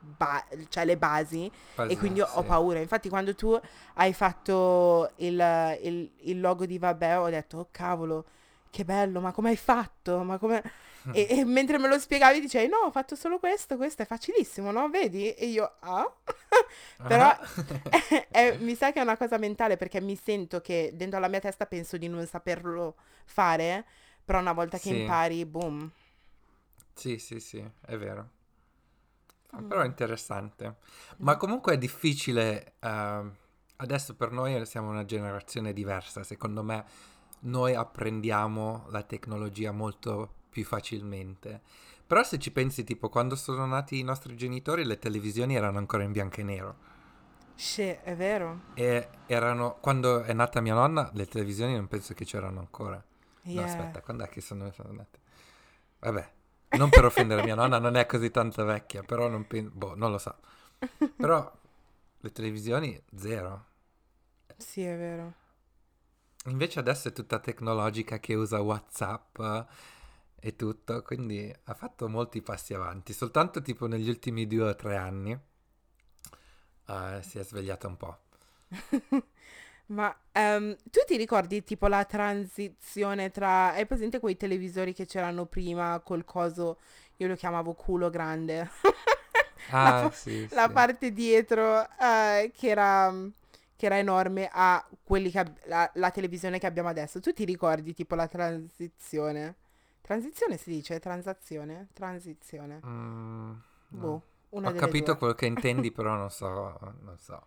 [0.00, 1.48] ba- cioè le basi
[1.86, 2.80] e quindi ho, paura.
[2.80, 3.56] Infatti quando tu
[3.94, 8.24] hai fatto il, il- il logo di Vabbè ho detto, oh cavolo,
[8.74, 10.22] che bello, ma come hai fatto?
[10.22, 10.62] Ma come...
[11.10, 14.70] E, e mentre me lo spiegavi dicevi, no, ho fatto solo questo, questo è facilissimo,
[14.72, 14.88] no?
[14.88, 15.32] Vedi?
[15.32, 16.10] E io, ah?
[17.06, 17.38] Però Ah.
[18.30, 21.40] eh, mi sa che è una cosa mentale perché mi sento che dentro la mia
[21.40, 23.84] testa penso di non saperlo fare,
[24.24, 25.00] però una volta che Sì.
[25.00, 25.90] impari, boom.
[26.94, 28.30] Sì, sì, sì, è vero.
[29.50, 29.68] Ah, Mm.
[29.68, 30.76] Però è interessante.
[31.18, 32.74] Ma comunque è difficile.
[32.80, 33.34] ehm,
[33.76, 36.22] adesso per noi siamo una generazione diversa.
[36.22, 36.84] Secondo me
[37.44, 41.60] noi apprendiamo la tecnologia molto più facilmente.
[42.06, 46.02] Però se ci pensi, tipo, quando sono nati i nostri genitori, le televisioni erano ancora
[46.04, 46.76] in bianco e nero.
[47.56, 48.60] Sì, è vero.
[48.76, 53.02] E erano, quando è nata mia nonna, le televisioni non penso che c'erano ancora.
[53.50, 53.62] No, Yeah.
[53.62, 55.18] aspetta, quando è che sono, sono nate?
[56.00, 56.32] Vabbè,
[56.70, 60.10] non per offendere mia nonna, non è così tanto vecchia, però non penso, boh, non
[60.10, 60.36] lo so.
[61.18, 61.52] Però
[62.20, 63.66] le televisioni, zero.
[64.56, 65.32] Sì, è vero.
[66.46, 69.66] Invece adesso è tutta tecnologica che usa WhatsApp eh,
[70.40, 73.12] e tutto, quindi ha fatto molti passi avanti.
[73.12, 75.38] Soltanto tipo negli ultimi due o tre anni
[76.88, 78.18] eh, si è svegliata un po'.
[79.86, 83.72] Ma ehm, tu ti ricordi tipo la transizione tra...
[83.72, 86.78] Hai presente quei televisori che c'erano prima col coso,
[87.18, 88.68] io lo chiamavo culo grande,
[89.68, 90.70] Ah, pa- sì, la sì.
[90.70, 93.12] parte dietro eh, che era,
[93.86, 97.20] era enorme a quelli che ab- la, la televisione che abbiamo adesso.
[97.20, 99.54] Tu ti ricordi tipo la transizione?
[100.00, 100.98] Transizione si dice?
[101.00, 101.88] Transazione?
[101.94, 102.80] Transizione.
[102.84, 103.50] Mm,
[103.88, 103.98] no.
[104.00, 105.16] Boh, una Ho capito due.
[105.16, 107.46] quello che intendi, però non so, non so.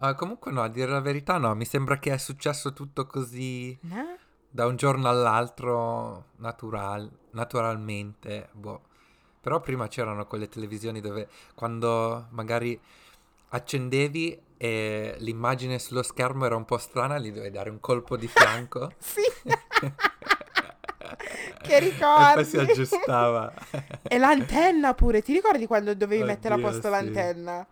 [0.00, 3.70] Ah, comunque no, a dire la verità no, mi sembra che è successo tutto così
[3.70, 4.18] Eh?
[4.50, 8.82] da un giorno all'altro natural- naturalmente, boh.
[9.40, 12.78] Però prima c'erano quelle televisioni dove quando magari
[13.48, 18.26] accendevi e l'immagine sullo schermo era un po' strana, gli dovevi dare un colpo di
[18.26, 19.22] fianco Sì.
[21.62, 23.52] Che e poi si aggiustava.
[24.02, 26.90] E l'antenna pure, ti ricordi quando dovevi mettere a Oddio, posto sì.
[26.90, 27.66] l'antenna?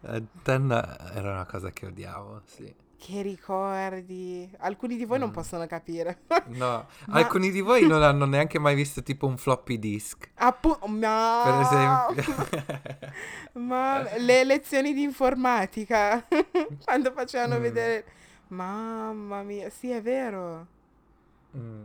[0.00, 2.74] L'antenna era una cosa che odiavo, sì.
[3.06, 4.50] Che ricordi?
[4.58, 5.32] Alcuni di voi non Mm.
[5.32, 6.22] possono capire.
[6.46, 10.88] No, Ma- alcuni di voi non hanno neanche mai visto tipo un floppy disk, Appunto,
[10.88, 11.42] ma...
[11.44, 13.12] per esempio.
[13.62, 16.26] Ma le lezioni di informatica,
[16.84, 17.62] quando facevano Mm.
[17.62, 18.04] vedere...
[18.48, 20.66] Mamma mia, sì è vero.
[21.56, 21.84] Mm.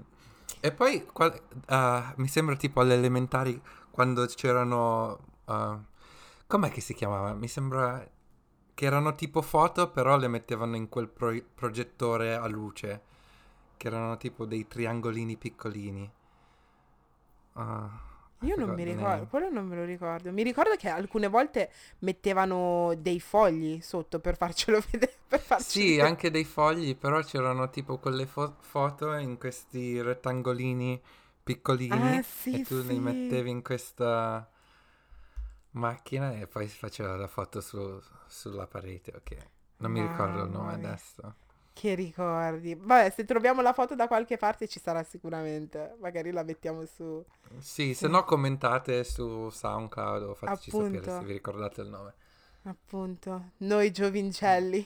[0.59, 5.19] E poi qual- ah, mi sembra tipo alle elementari quando c'erano...
[5.45, 5.79] ah,
[6.47, 7.33] com'è che si chiamava?
[7.33, 8.03] Mi sembra
[8.73, 13.01] che erano tipo foto, però le mettevano in quel pro- progettore a luce,
[13.77, 16.11] che erano tipo dei triangolini piccolini.
[17.55, 17.89] Ah,
[18.43, 20.31] Io non mi ricordo, quello non me lo ricordo.
[20.31, 25.13] Mi ricordo che alcune volte mettevano dei fogli sotto per farcelo vedere.
[25.27, 26.01] Per farci Sì, vedere.
[26.01, 31.01] anche dei fogli, però c'erano tipo quelle fo- foto in questi rettangolini
[31.43, 32.99] piccolini Ah, sì, e tu li sì.
[32.99, 34.49] mettevi in questa
[35.71, 39.37] macchina e poi si faceva la foto su- sulla parete, ok.
[39.77, 40.87] Non mi ricordo il nome mia.
[40.89, 41.35] adesso.
[41.73, 42.75] Che ricordi.
[42.75, 45.95] Vabbè, se troviamo la foto da qualche parte ci sarà sicuramente.
[45.99, 47.23] Magari la mettiamo su.
[47.59, 51.19] Sì, se no commentate su SoundCloud o fateci sapere Appunto.
[51.19, 52.13] se vi ricordate il nome.
[52.63, 54.85] Appunto, noi giovincelli.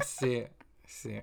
[0.00, 0.46] Sì,
[0.84, 1.22] sì.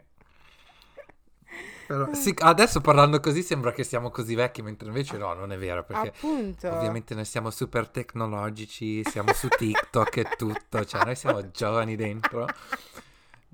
[1.89, 5.57] Però, sì, adesso parlando così sembra che siamo così vecchi, mentre invece no, non è
[5.57, 6.69] vero, perché Appunto.
[6.69, 12.45] ovviamente noi siamo super tecnologici, siamo su TikTok e tutto, cioè noi siamo giovani dentro,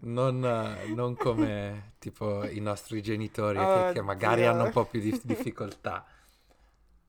[0.01, 4.51] non, eh, non come tipo i nostri genitori che, che magari Oddio.
[4.51, 6.05] hanno un po' più di difficoltà.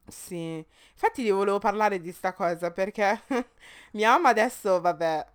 [0.09, 3.21] Sì, infatti io volevo parlare di sta cosa perché
[3.93, 5.27] mia mamma adesso, vabbè,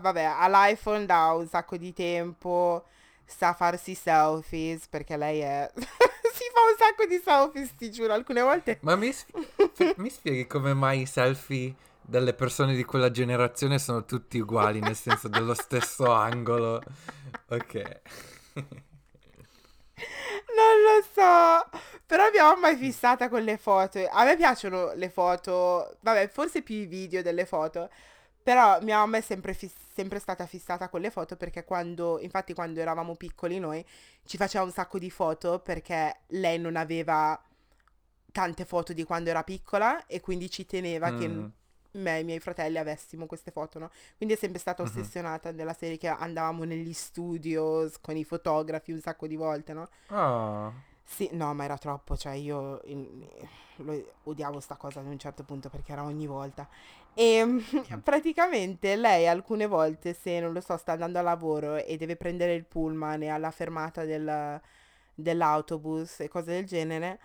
[0.00, 2.84] vabbè, ha l'iPhone da un sacco di tempo,
[3.28, 5.70] sa farsi selfies perché lei è...
[5.76, 8.78] si fa un sacco di selfies, ti giuro, alcune volte...
[8.82, 14.04] Ma mi, sp- mi spieghi come mai i selfie delle persone di quella generazione sono
[14.06, 16.82] tutti uguali, nel senso dello stesso angolo?
[17.48, 18.00] Ok.
[20.56, 24.04] Non lo so, però mia mamma è fissata con le foto.
[24.10, 27.90] A me piacciono le foto, vabbè, forse più i video delle foto,
[28.48, 32.54] però mia mamma è sempre, fis- sempre stata fissata con le foto perché quando, infatti
[32.54, 33.84] quando eravamo piccoli noi,
[34.24, 37.38] ci faceva un sacco di foto perché lei non aveva
[38.32, 41.44] tante foto di quando era piccola e quindi ci teneva che Mm.
[41.90, 43.90] me e i miei fratelli avessimo queste foto, no?
[44.16, 44.88] Quindi è sempre stata Mhm.
[44.88, 49.88] ossessionata della serie che andavamo negli studios con i fotografi un sacco di volte, no?
[50.08, 50.72] Oh.
[51.04, 53.26] Sì, no, ma era troppo, cioè io in-
[53.76, 56.68] lo- odiavo sta cosa ad un certo punto perché era ogni volta.
[57.20, 57.44] E
[58.04, 62.54] praticamente lei alcune volte, se non lo so, sta andando a lavoro e deve prendere
[62.54, 64.60] il pullman e alla fermata del-
[65.14, 67.18] dell'autobus e cose del genere,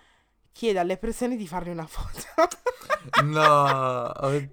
[0.53, 2.21] chiede alle persone di farle una foto.
[3.23, 4.11] No,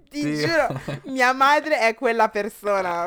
[0.09, 0.37] Ti oddio.
[0.47, 0.67] giuro,
[1.05, 3.05] mia madre è quella persona.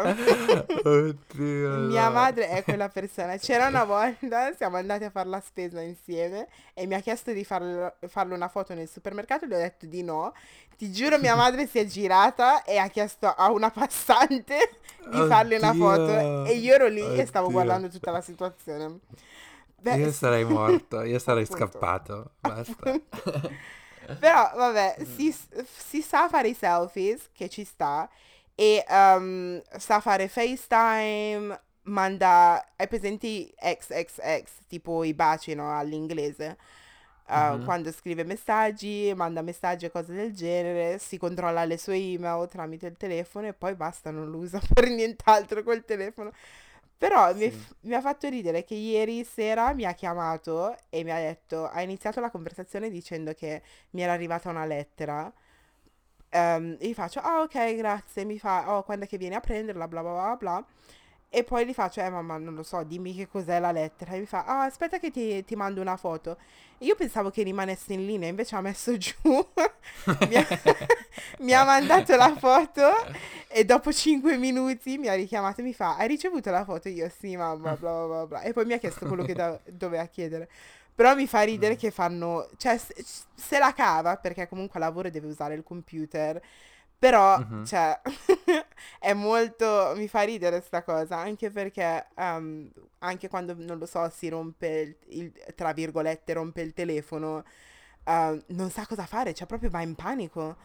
[0.82, 2.10] Oddio, Mia no.
[2.12, 3.36] madre è quella persona.
[3.36, 7.44] C'era una volta, siamo andati a fare la spesa insieme e mi ha chiesto di
[7.44, 10.32] farlo- farle una foto nel supermercato e le ho detto di no.
[10.76, 14.70] Ti giuro, mia madre si è girata e ha chiesto a una passante
[15.10, 16.44] di farle una foto Oddio.
[16.46, 17.58] e io ero lì e stavo Oddio.
[17.60, 18.98] guardando tutta la situazione.
[19.84, 22.32] Beh, Io sarei morto, io sarei scappato.
[22.40, 22.98] Basta.
[24.18, 25.04] Però vabbè, Mm.
[25.04, 28.08] si, si sa fare i selfies, che ci sta,
[28.54, 36.56] e ehm, sa fare FaceTime, manda, hai presenti XXX, tipo i baci, no, all'inglese.
[37.26, 37.62] Uh, Mhm.
[37.62, 42.86] Quando scrive messaggi, manda messaggi e cose del genere, si controlla le sue email tramite
[42.86, 46.32] il telefono e poi basta, non lo usa per nient'altro col telefono.
[47.04, 47.66] Però mi, Sì.
[47.82, 51.82] mi ha fatto ridere che ieri sera mi ha chiamato e mi ha detto, ha
[51.82, 55.30] iniziato la conversazione dicendo che mi era arrivata una lettera.
[56.30, 59.40] Ehm, e gli faccio, ah ok, grazie, mi fa, oh, quando è che vieni a
[59.40, 60.66] prenderla, bla bla bla bla.
[61.34, 64.12] E poi gli faccio, eh mamma, non lo so, dimmi che cos'è la lettera.
[64.12, 66.38] E mi fa, ah aspetta che ti, ti mando una foto.
[66.78, 69.12] Io pensavo che rimanesse in linea, invece ha messo giù,
[70.26, 70.46] mi ha,
[71.38, 72.82] mi ha mandato la foto
[73.48, 76.88] e dopo 5 minuti mi ha richiamato e mi fa, hai ricevuto la foto?
[76.88, 78.40] Io sì, mamma, bla bla bla bla.
[78.42, 80.48] E poi mi ha chiesto quello che da- doveva chiedere.
[80.94, 81.76] Però mi fa ridere Mm.
[81.76, 82.94] che fanno, cioè se,
[83.34, 86.40] se la cava perché comunque al lavoro deve usare il computer.
[87.04, 87.64] Però, Mhm.
[87.64, 88.00] cioè,
[88.98, 94.08] è molto, mi fa ridere sta cosa, anche perché ehm, anche quando, non lo so,
[94.10, 97.44] si rompe il, il- tra virgolette, rompe il telefono,
[98.04, 100.56] ehm, non sa cosa fare, cioè proprio va in panico.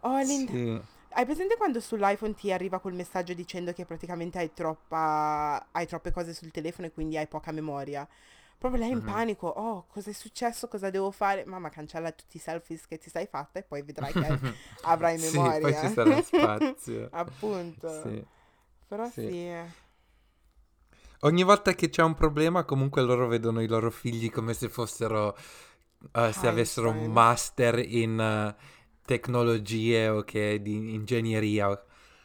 [0.00, 0.80] Oh, Sì.
[1.12, 6.12] hai presente quando sull'iPhone ti arriva quel messaggio dicendo che praticamente hai troppa, hai troppe
[6.12, 8.06] cose sul telefono e quindi hai poca memoria?
[8.60, 9.02] Proprio lei in Mhm.
[9.02, 10.68] panico, oh, cosa è successo?
[10.68, 11.44] Cosa devo fare?
[11.46, 14.36] Mamma, cancella tutti i selfies che ti sei fatta e poi vedrai che
[14.82, 15.58] avrai Sì, memoria.
[15.60, 17.10] poi ci sarà spazio.
[17.10, 17.88] Appunto.
[18.02, 18.24] Sì.
[18.88, 19.22] Però sì.
[19.22, 19.52] sì.
[21.22, 25.36] Ogni volta che c'è un problema, comunque loro vedono i loro figli come se fossero,
[26.12, 28.56] eh, se avessero un master in eh,
[29.04, 31.78] tecnologie o che di ingegneria,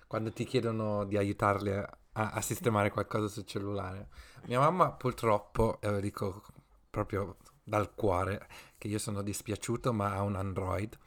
[0.07, 4.07] quando ti chiedono di aiutarli a, a sistemare qualcosa sul cellulare.
[4.47, 6.43] Mia mamma purtroppo, e lo dico
[6.89, 10.97] proprio dal cuore, che io sono dispiaciuto, ma ha un Android.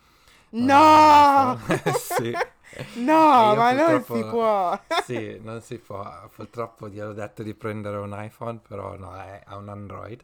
[0.51, 1.59] No!
[1.99, 2.35] sì.
[2.97, 4.79] No, ma non si può.
[5.03, 6.29] Sì, non si può.
[6.35, 10.23] Purtroppo gli ho detto di prendere un iPhone, però no, è, ha un Android.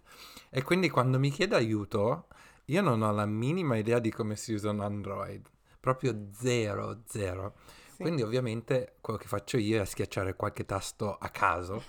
[0.50, 2.26] E quindi quando mi chiede aiuto,
[2.66, 5.48] io non ho la minima idea di come si usa un Android.
[5.80, 7.54] Proprio zero, zero.
[7.94, 8.02] Sì.
[8.02, 11.82] Quindi ovviamente quello che faccio io è schiacciare qualche tasto a caso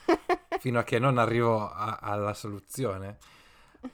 [0.66, 3.18] fino a che non arrivo a- alla soluzione.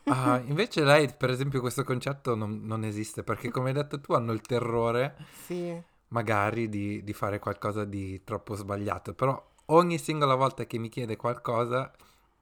[0.05, 4.13] Ah, invece lei, per esempio, questo concetto non, non esiste perché, come hai detto tu,
[4.13, 5.77] hanno il terrore Sì.
[6.09, 11.17] magari di, di fare qualcosa di troppo sbagliato, però ogni singola volta che mi chiede
[11.17, 11.91] qualcosa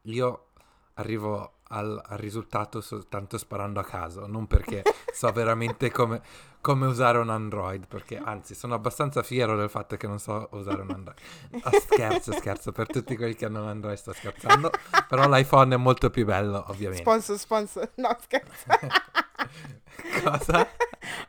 [0.04, 0.50] io
[0.94, 6.22] arrivo al, al risultato soltanto sparando a caso, non perché so veramente come,
[6.62, 10.82] come, usare un Android, perché anzi sono abbastanza fiero del fatto che non so usare
[10.82, 11.18] un Android.
[11.62, 14.72] Ah, scherzo, scherzo, per tutti quelli che hanno un Android sto scherzando,
[15.08, 17.04] però l'iPhone è molto più bello, ovviamente.
[17.04, 18.66] Sponsor, sponsor, no scherzo.
[20.24, 20.68] Cosa?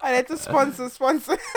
[0.02, 1.38] Ho detto sponsor, sponsor.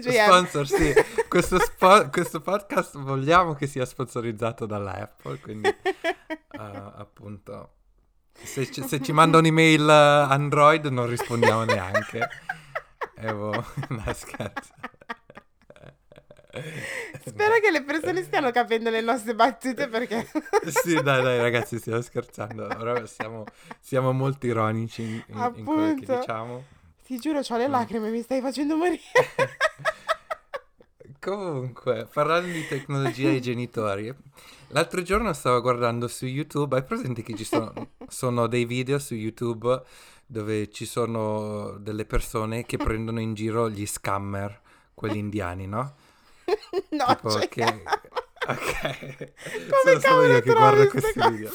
[0.00, 0.92] Sponsor, sì.
[1.28, 6.58] Questo, spo- questo, podcast vogliamo che sia sponsorizzato dalla Apple, quindi uh,
[6.96, 7.77] appunto
[8.42, 12.28] se ci, se ci manda un'email Android non rispondiamo neanche.
[13.20, 13.52] Evo,
[13.88, 14.72] no scherzo.
[17.24, 20.28] Spero che le persone stiano capendo le nostre battute perché...
[20.66, 22.68] sì, dai, dai, ragazzi, stiamo scherzando.
[22.78, 23.44] Ora siamo,
[23.80, 26.64] siamo molto ironici in, in, in quello che diciamo.
[27.04, 27.70] Ti giuro, ho le mm.
[27.70, 29.00] lacrime, mi stai facendo morire.
[31.20, 34.14] Comunque, parlando di tecnologia ai genitori,
[34.68, 37.72] l'altro giorno stavo guardando su YouTube, hai presente che ci sono,
[38.08, 39.82] sono dei video su YouTube
[40.26, 44.60] dove ci sono delle persone che prendono in giro gli scammer,
[44.94, 45.94] quelli indiani, no?
[46.90, 47.48] No, tipo cioè...
[47.48, 47.62] che...
[48.48, 49.16] Ok.
[49.68, 51.50] Come sono solo io che guardo questi video.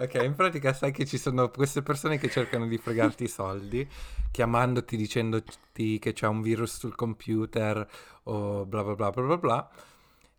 [0.00, 3.88] Ok, in pratica sai che ci sono queste persone che cercano di fregarti i soldi,
[4.30, 7.88] chiamandoti dicendoti che c'è un virus sul computer
[8.24, 9.70] o bla bla bla bla bla bla.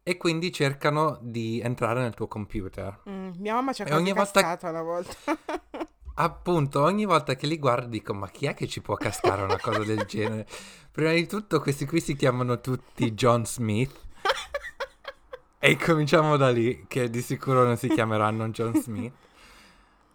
[0.10, 3.02] E quindi cercano di entrare nel tuo computer.
[3.08, 4.58] Mm, mia mamma ci ha quasi ogni volta...
[4.64, 5.14] una volta.
[6.16, 9.60] Appunto, ogni volta che li guardo dico, ma chi è che ci può cascare una
[9.60, 10.48] cosa del genere?
[10.92, 13.96] Prima di tutto questi qui si chiamano tutti John Smith.
[15.60, 19.14] e cominciamo da lì, che di sicuro non si chiameranno John Smith.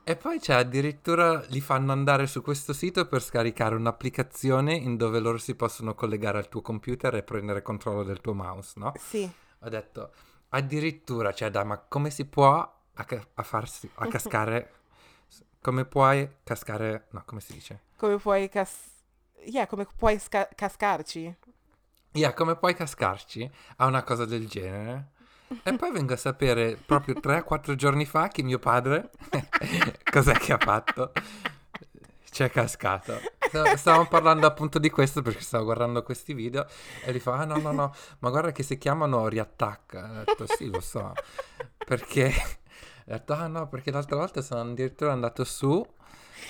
[0.02, 5.20] E poi c'è addirittura li fanno andare su questo sito per scaricare un'applicazione in dove
[5.20, 8.92] loro si possono collegare al tuo computer e prendere controllo del tuo mouse, no?
[8.98, 9.42] Sì.
[9.64, 10.12] Ho detto,
[10.50, 12.50] addirittura, cioè dai, ma come si può
[12.94, 14.72] a, ca- a farsi, a cascare,
[15.60, 17.80] come puoi cascare, no, come si dice?
[17.96, 18.92] Come puoi cas...
[19.46, 21.34] Yeah, come puoi sca- cascarci?
[22.12, 25.12] Yeah, come puoi cascarci a una cosa del genere?
[25.62, 29.10] E poi vengo a sapere proprio 3-4 giorni fa che mio padre,
[30.10, 31.12] cos'è che ha fatto?
[32.34, 33.20] Ci è cascato.
[33.76, 36.66] Stavamo parlando appunto di questo perché stavo guardando questi video
[37.04, 39.94] e gli fa, ah no no no, ma guarda che si chiamano riattack.
[39.94, 41.12] Ho detto sì, lo so.
[41.78, 42.32] Perché...
[43.06, 45.86] Ho detto, ah no, perché l'altra volta sono addirittura andato su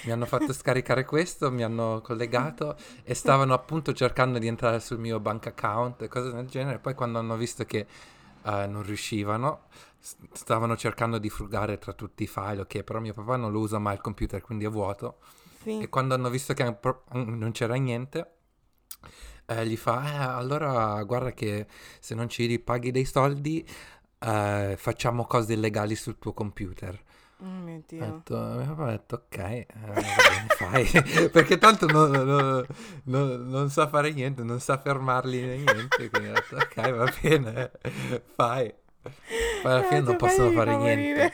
[0.05, 4.99] mi hanno fatto scaricare questo, mi hanno collegato e stavano appunto cercando di entrare sul
[4.99, 6.79] mio bank account e cose del genere.
[6.79, 7.87] Poi quando hanno visto che
[8.44, 9.64] uh, non riuscivano,
[10.33, 13.79] stavano cercando di frugare tra tutti i file, ok, però mio papà non lo usa
[13.79, 15.18] mai il computer, quindi è vuoto.
[15.64, 15.81] Sì.
[15.81, 16.79] E quando hanno visto che
[17.12, 18.33] non c'era niente,
[19.46, 21.66] eh, gli fa, eh, allora guarda che
[22.00, 23.66] se non ci ripaghi dei soldi,
[24.18, 27.03] eh, facciamo cose illegali sul tuo computer.
[27.38, 27.98] Oh mio Dio.
[27.98, 29.66] Detto, papà ha detto ok, eh,
[30.57, 30.87] fai,
[31.33, 32.66] perché tanto non, non,
[33.05, 37.12] non, non, sa fare niente, non sa fermarli né niente, quindi ha detto ok va
[37.20, 37.70] bene,
[38.35, 38.72] fai.
[39.62, 41.33] Poi alla fine non possono fare niente.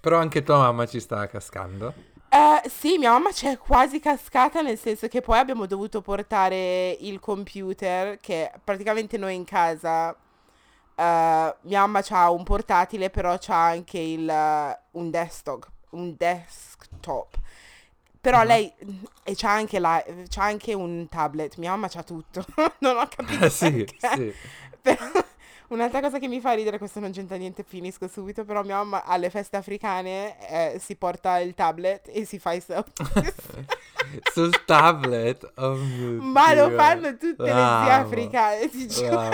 [0.00, 1.94] Però anche tua mamma ci sta cascando.
[2.32, 7.20] Uh, sì, mia mamma c'è quasi cascata nel senso che poi abbiamo dovuto portare il
[7.20, 10.16] computer che praticamente noi in casa
[10.94, 15.68] Uh, mia mamma ha un portatile, però c'ha anche il, uh, un desktop.
[15.90, 17.38] Un desktop.
[18.20, 18.46] Però uh-huh.
[18.46, 18.72] lei
[19.24, 21.56] e c'ha anche, la, c'ha anche un tablet.
[21.56, 22.44] Mia mamma c'ha tutto.
[22.80, 23.48] non ho capito.
[23.50, 24.32] sì, sì.
[24.82, 25.04] Però,
[25.72, 28.44] un'altra cosa che mi fa ridere, questo non c'entra niente, finisco subito.
[28.44, 30.36] Però mia mamma alle feste africane
[30.74, 33.34] eh, si porta il tablet e si fa i selfie.
[34.32, 35.52] Sul tablet?
[35.56, 36.68] Oh mio Ma Dio.
[36.68, 37.78] lo fanno tutte L'amo.
[37.78, 39.30] le zie africane, ti giuro.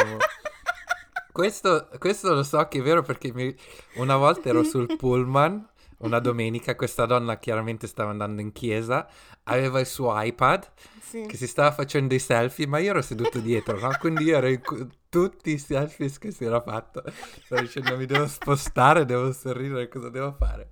[1.33, 3.55] Questo, questo, lo so che è vero perché mi...
[3.95, 5.65] una volta ero sul pullman,
[5.99, 9.09] una domenica, questa donna chiaramente stava andando in chiesa,
[9.45, 11.27] aveva il suo iPad sì.
[11.27, 13.91] che si stava facendo i selfie, ma io ero seduto dietro, no?
[13.99, 14.61] Quindi io ero in
[15.09, 17.03] tutti i selfie che si era fatto.
[17.45, 20.71] Stavo dicendo mi devo spostare, devo sorridere, cosa devo fare?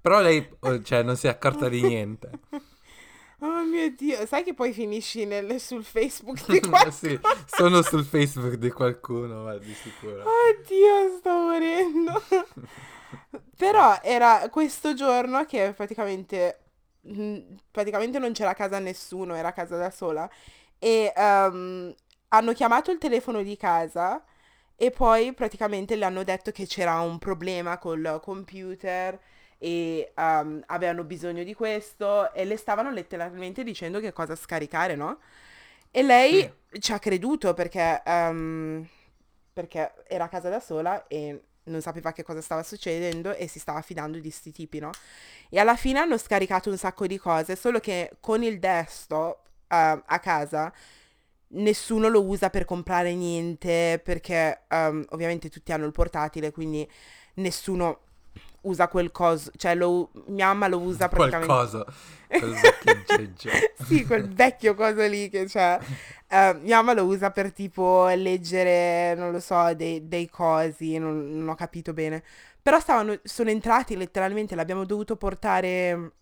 [0.00, 2.30] Però lei, oh, cioè, non si è accorta di niente.
[3.40, 6.90] Oh mio Dio, sai che poi finisci nel, sul Facebook di qualcuno?
[6.90, 10.24] sì, sono sul Facebook di qualcuno, ma di sicuro.
[10.24, 12.22] Oddio, sto morendo.
[13.56, 16.58] Però era questo giorno che praticamente,
[17.08, 20.28] mm, praticamente non c'era a casa nessuno, era a casa da sola.
[20.78, 21.94] E um,
[22.28, 24.22] hanno chiamato il telefono di casa
[24.76, 29.18] e poi praticamente le hanno detto che c'era un problema col computer
[29.58, 35.18] e um, avevano bisogno di questo e le stavano letteralmente dicendo che cosa scaricare, no?
[35.90, 36.80] E lei sì.
[36.80, 38.86] ci ha creduto perché, um,
[39.52, 43.58] perché era a casa da sola e non sapeva che cosa stava succedendo e si
[43.58, 44.90] stava fidando di sti tipi, no?
[45.48, 49.36] E alla fine hanno scaricato un sacco di cose, solo che con il desktop
[49.68, 50.72] uh, a casa
[51.50, 56.88] nessuno lo usa per comprare niente perché um, ovviamente tutti hanno il portatile, quindi
[57.34, 58.00] nessuno
[58.62, 61.46] usa quel coso, cioè lo, mia mamma lo usa praticamente...
[61.46, 61.86] Quel coso,
[62.26, 63.34] quel
[63.86, 65.78] sì, quel vecchio coso lì che c'è.
[66.30, 71.38] Uh, mia mamma lo usa per tipo leggere, non lo so, dei, dei cosi, non,
[71.38, 72.22] non, ho capito bene.
[72.60, 76.12] Però stavano, sono entrati letteralmente, l'abbiamo dovuto portare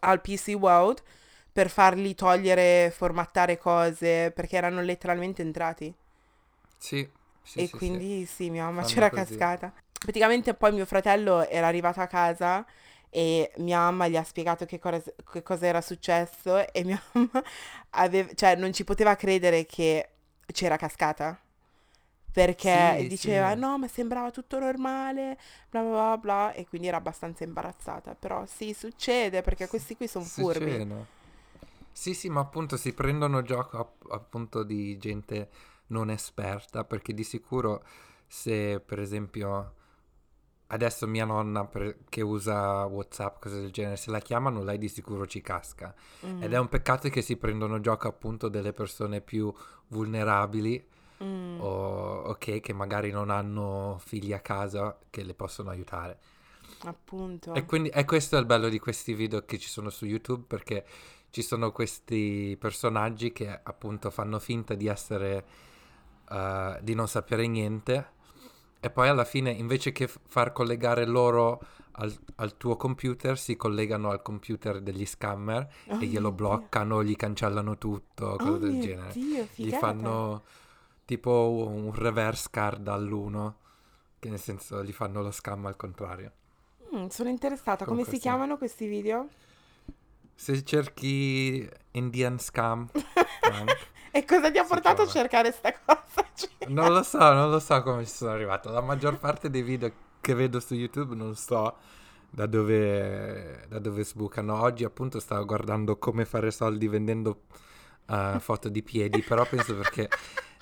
[0.00, 1.02] al PC World
[1.50, 5.92] per farli togliere, formattare cose, perché erano letteralmente entrati.
[6.76, 7.08] Sì.
[7.42, 9.24] sì e sì, quindi sì, sì mia mamma c'era così.
[9.24, 9.72] cascata.
[9.98, 12.64] Praticamente poi mio fratello era arrivato a casa
[13.10, 15.00] e mia mamma gli ha spiegato che cosa,
[15.32, 17.42] che cosa era successo e mia mamma
[17.90, 20.08] aveva, cioè, non ci poteva credere che
[20.52, 21.38] c'era cascata.
[22.32, 23.54] Perché Sì, diceva sì.
[23.54, 25.38] no, ma sembrava tutto normale,
[25.70, 28.14] bla bla bla e quindi era abbastanza imbarazzata.
[28.14, 30.80] Però sì, succede perché questi qui sono furbi.
[31.92, 35.50] Sì, sì, ma appunto si prendono gioco app- appunto di gente
[35.88, 37.84] non esperta, perché di sicuro
[38.26, 39.74] se per esempio
[40.68, 44.88] adesso mia nonna per- che usa WhatsApp, cose del genere, se la chiamano lei di
[44.88, 45.94] sicuro ci casca.
[46.38, 49.52] Ed è Mm, un peccato che si prendono gioco appunto delle persone più
[49.88, 50.86] vulnerabili
[51.20, 56.18] mm, o ok, che magari non hanno figli a casa che le possono aiutare.
[57.50, 57.64] E appunto.
[57.64, 60.84] quindi e questo è il bello di questi video che ci sono su YouTube perché
[61.30, 65.44] ci sono questi personaggi che appunto fanno finta di essere,
[66.30, 68.16] eh, di non sapere niente
[68.80, 71.60] e poi alla fine invece che far collegare loro
[71.92, 76.32] al, al tuo computer si collegano al computer degli scammer Oh e glielo mio Dio.
[76.32, 79.12] bloccano, gli cancellano tutto, cose Oh del mio genere.
[79.12, 80.44] Dio, Gli fanno
[81.04, 83.56] tipo un reverse card all'uno,
[84.18, 86.32] che nel senso gli fanno lo scam al contrario.
[86.94, 87.84] Mm, sono interessata.
[87.84, 88.20] Come Comunque si sì.
[88.20, 89.28] chiamano questi video?
[90.34, 92.88] Se cerchi Indian Scam
[94.10, 96.26] E cosa ti ha portato a cercare sta cosa?
[96.34, 98.70] Cioè, Non lo so, non lo so come ci sono arrivato.
[98.70, 99.90] La maggior parte dei video
[100.20, 101.76] che vedo su YouTube non so
[102.30, 104.60] da dove, da dove sbucano.
[104.60, 107.42] Oggi appunto stavo guardando come fare soldi vendendo
[108.08, 110.08] eh, foto di piedi, però penso perché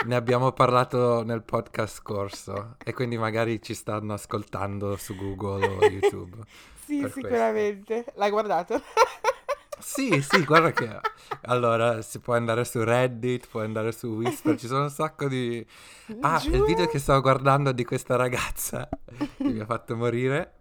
[0.07, 5.84] ne abbiamo parlato nel podcast scorso e quindi magari ci stanno ascoltando su Google o
[5.86, 6.36] YouTube.
[6.86, 7.28] Sì, Per questo.
[7.28, 8.05] sicuramente.
[8.14, 8.80] L'hai guardato?
[9.79, 11.01] Sì, sì, guarda che...
[11.43, 15.64] Allora, si può andare su Reddit, puoi andare su Whisper, ci sono un sacco di...
[16.20, 16.91] Ah, il video Giù.
[16.93, 18.89] che stavo guardando di questa ragazza
[19.37, 20.53] che mi ha fatto morire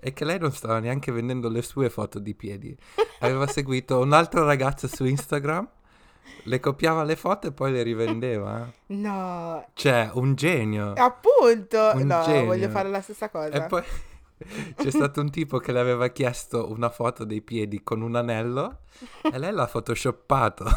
[0.00, 2.76] è che lei non stava neanche vendendo le sue foto di piedi.
[3.20, 5.68] Aveva seguito un'altra ragazza su Instagram,
[6.44, 8.68] le copiava le foto e poi le rivendeva.
[8.86, 10.92] No, Cioè, un genio.
[10.94, 11.92] appunto.
[11.94, 12.68] Un No, voglio genio.
[12.70, 13.66] fare la stessa E cosa.
[13.66, 13.82] poi
[14.76, 18.80] c'è stato un tipo che le aveva chiesto una foto dei piedi con un anello
[19.22, 20.64] e lei l'ha photoshoppato.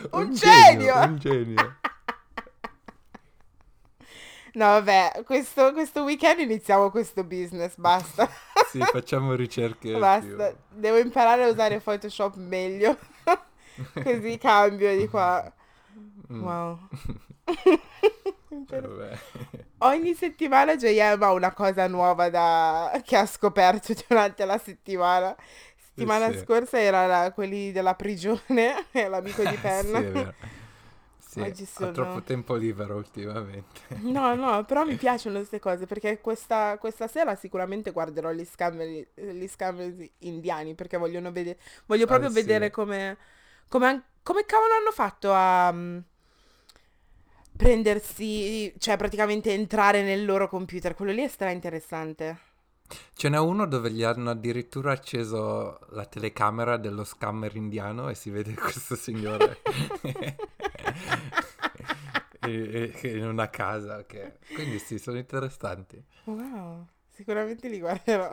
[0.00, 0.96] Cioè, Un genio!
[0.96, 1.76] Un genio.
[4.54, 8.28] No, vabbè, questo, questo weekend iniziamo questo business, basta.
[8.70, 10.78] Sì, facciamo ricerche Basta, più.
[10.80, 12.96] devo imparare a usare Photoshop meglio.
[14.02, 15.52] Così cambio di qua.
[16.32, 16.42] Mm.
[16.42, 16.78] Wow.
[19.82, 23.00] Ogni settimana JM ha una cosa nuova da...
[23.04, 25.34] che ha scoperto durante la settimana.
[25.76, 26.34] Settimana sì.
[26.34, 30.34] scorsa era la- quelli della prigione, e l'amico di Sì, penna.
[31.18, 33.80] Sì, Oggi ho sono- troppo tempo libero ultimamente.
[33.92, 39.06] No, no, però mi piacciono queste cose perché questa, questa sera sicuramente guarderò gli scambi,
[39.14, 42.30] gli scambi indiani perché vogliono vedere, voglio proprio Ah, sì.
[42.30, 43.18] vedere come,
[43.68, 45.98] come, come cavolo hanno fatto a mm,
[47.60, 50.94] prendersi, cioè praticamente entrare nel loro computer.
[50.94, 52.38] Quello lì è stra interessante.
[53.12, 58.30] Ce n'è uno dove gli hanno addirittura acceso la telecamera dello scammer indiano e si
[58.30, 59.58] vede questo signore
[62.48, 63.98] in una casa.
[63.98, 64.54] ok.
[64.54, 66.02] Quindi sì, sono interessanti.
[66.24, 66.86] Wow,
[67.20, 68.30] sicuramente li guarderò.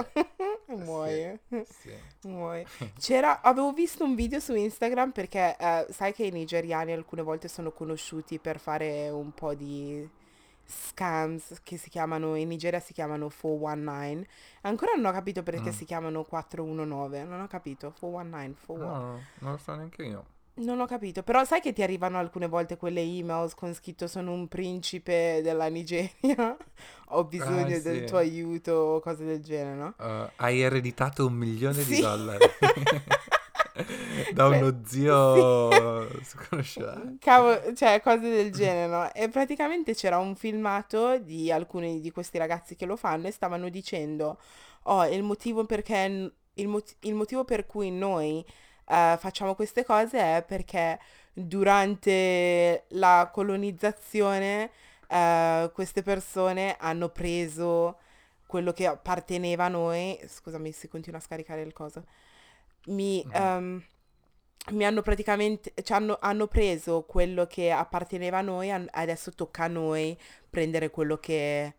[0.68, 1.40] Muoio.
[1.68, 1.92] Sì.
[2.24, 2.66] Muoio.
[2.98, 7.48] C'era, avevo visto un video su Instagram perché eh, sai che i nigeriani alcune volte
[7.50, 10.08] sono conosciuti per fare un po' di
[10.66, 14.28] scams che si chiamano, in Nigeria si chiamano 419.
[14.62, 15.74] Ancora non ho capito perché Mm.
[15.74, 18.86] si chiamano 419, non ho capito, 419, 419.
[18.86, 20.26] No, non lo so neanche io.
[20.58, 24.32] Non ho capito, però sai che ti arrivano alcune volte quelle email con scritto sono
[24.32, 26.58] un principe della Nigeria,
[27.10, 28.05] ho bisogno Ah, del sì.
[28.05, 29.93] tuo aiuto o cose del genere, no?
[29.99, 32.01] Uh, hai ereditato un milione di Sì.
[32.01, 32.45] dollari.
[34.34, 37.16] da uno zio sconosciuto.
[37.20, 39.14] Cavo, cioè cose del genere, no?
[39.14, 43.70] E praticamente c'era un filmato di alcuni di questi ragazzi che lo fanno e stavano
[43.70, 44.39] dicendo,
[44.84, 48.43] oh, il motivo perché, il, mot- il motivo per cui noi
[48.88, 51.00] eh, facciamo queste cose è perché
[51.34, 54.72] durante la colonizzazione
[55.08, 57.98] eh, queste persone hanno preso
[58.46, 60.20] quello che apparteneva a noi.
[60.26, 62.06] Scusami, si continua a scaricare il coso.
[62.86, 63.84] Mi, ehm,
[64.72, 69.66] mi hanno praticamente, ci hanno, hanno preso quello che apparteneva a noi, an- adesso tocca
[69.66, 70.18] a noi
[70.50, 71.76] prendere quello che,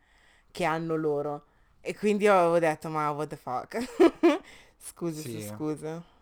[0.50, 1.44] che hanno loro.
[1.80, 3.78] E quindi avevo detto, ma what the fuck?
[4.76, 6.17] Scusi su Sì.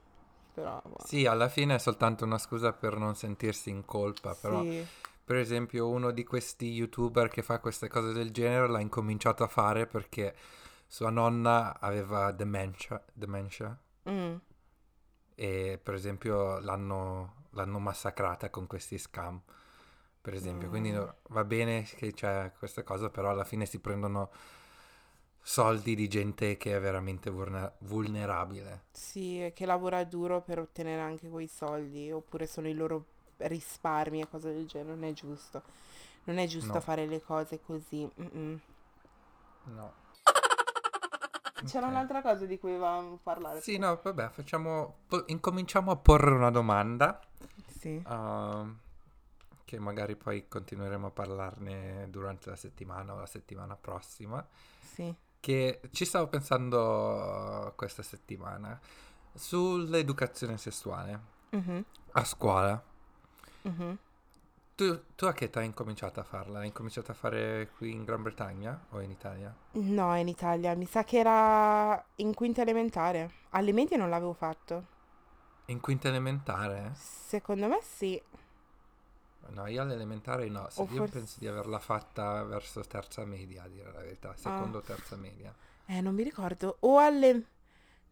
[0.57, 1.05] Però, boh.
[1.05, 4.87] Sì, alla fine è soltanto una scusa per non sentirsi in colpa, però Sì,
[5.23, 9.49] per esempio uno di questi youtuber che fa queste cose del genere l'ha incominciato a
[9.49, 10.35] fare perché
[10.87, 13.79] sua nonna aveva dementia, dementia
[14.09, 14.35] mm,
[15.35, 19.39] e per esempio l'hanno, l'hanno massacrata con questi scam,
[20.21, 20.69] per esempio.
[20.69, 20.95] Quindi Mm.
[20.95, 24.31] no- va bene che c'è questa cosa, però alla fine si prendono
[25.49, 28.87] soldi di gente che è veramente vulne- vulnerabile.
[28.91, 33.05] sì, e che lavora duro per ottenere anche quei soldi, oppure sono i loro
[33.37, 35.63] risparmi e cose del genere, non è giusto.
[36.25, 36.81] Non è giusto No.
[36.81, 38.11] fare le cose così.
[38.21, 38.59] mm-mm.
[39.67, 39.93] No.
[41.65, 41.93] C'era Ok.
[41.93, 43.61] un'altra cosa di cui volevamo parlare.
[43.61, 47.21] Sì, no, vabbè, facciamo, po- incominciamo a porre una domanda,
[47.79, 48.03] Sì.
[48.05, 48.79] ehm,
[49.65, 54.45] che magari poi continueremo a parlarne durante la settimana o la settimana prossima,
[54.81, 55.15] Sì.
[55.47, 58.81] Che ci stavo pensando questa settimana
[59.33, 61.21] sull'educazione sessuale
[61.53, 62.83] Mhm, a scuola.
[63.65, 63.97] mhm.
[64.77, 66.61] Tu, tu a che età hai incominciato a farla?
[66.61, 69.55] Hai incominciato a fare qui in Gran Bretagna o in Italia?
[69.79, 70.75] No, in Italia.
[70.75, 73.31] Mi sa che era in quinta elementare.
[73.51, 74.87] Alle medie non l'avevo fatto.
[75.67, 76.95] In quinta elementare?
[76.95, 78.21] Secondo me sì.
[79.51, 83.69] No, io all'elementare no, se io forse- penso di averla fatta verso terza media, a
[83.69, 85.55] dire la verità, secondo o terza media.
[85.87, 86.77] Eh, non mi ricordo.
[86.81, 87.45] O alle...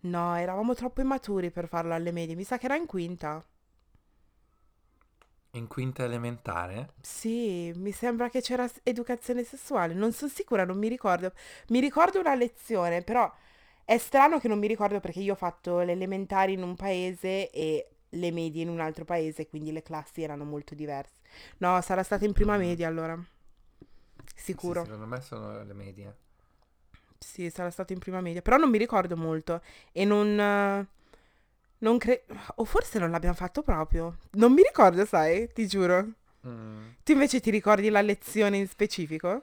[0.00, 2.34] No, eravamo troppo immaturi per farlo alle medie.
[2.34, 3.44] Mi sa che era in quinta.
[5.52, 6.94] In quinta elementare?
[7.00, 9.94] Sì, mi sembra che c'era educazione sessuale.
[9.94, 11.32] Non sono sicura, non mi ricordo.
[11.68, 13.30] Mi ricordo una lezione, però
[13.84, 17.50] è strano che non mi ricordo perché io ho fatto le elementari in un paese
[17.50, 21.20] e le medie in un altro paese, quindi le classi erano molto diverse.
[21.58, 23.18] No, sarà stata in prima media allora.
[24.34, 24.82] Sì, Sicuro.
[24.82, 26.16] secondo me sono le medie.
[27.18, 29.62] Sì, sarà stato in prima media, però non mi ricordo molto
[29.92, 30.34] e non...
[31.78, 32.22] non credo...
[32.56, 34.18] O forse non l'abbiamo fatto proprio.
[34.32, 36.06] Non mi ricordo, sai, ti giuro.
[36.46, 36.94] Mm.
[37.04, 39.42] Tu invece ti ricordi la lezione in specifico?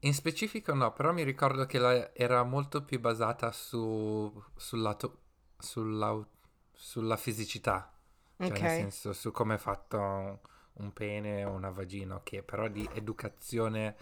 [0.00, 5.20] In specifico no, però mi ricordo che la- era molto più basata su, sul lato,
[5.58, 6.22] sulla,
[6.72, 7.90] sulla fisicità,
[8.42, 8.60] cioè Ok.
[8.60, 10.40] nel senso su come è fatto
[10.74, 13.96] un, pene o una vagina, ok, però di educazione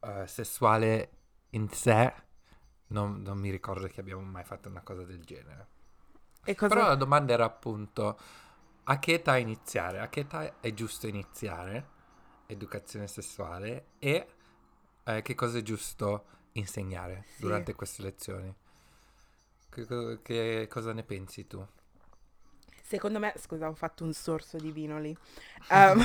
[0.00, 1.10] eh, sessuale
[1.50, 2.12] in sé
[2.88, 5.66] non, non mi ricordo che abbiamo mai fatto una cosa del genere.
[6.44, 6.68] Cosa...
[6.68, 8.18] Però la domanda era appunto
[8.84, 9.98] a che età iniziare?
[10.00, 11.96] A che età è giusto iniziare
[12.46, 14.26] educazione sessuale e
[15.04, 17.42] eh, che cosa è giusto insegnare Sì.
[17.42, 18.54] durante queste lezioni?
[19.70, 21.64] Che, che cosa ne pensi tu?
[22.88, 25.14] Secondo me, scusa, ho fatto un sorso di vino lì.
[25.70, 26.02] Ehm,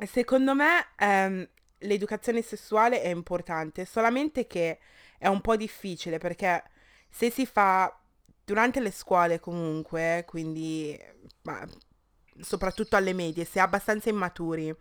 [0.06, 1.46] secondo me ehm,
[1.80, 4.78] l'educazione sessuale è importante, solamente che
[5.18, 6.62] è un po' difficile perché
[7.10, 7.94] se si fa
[8.42, 10.98] durante le scuole comunque, quindi
[11.42, 11.62] ma,
[12.40, 14.74] soprattutto alle medie, si è abbastanza immaturi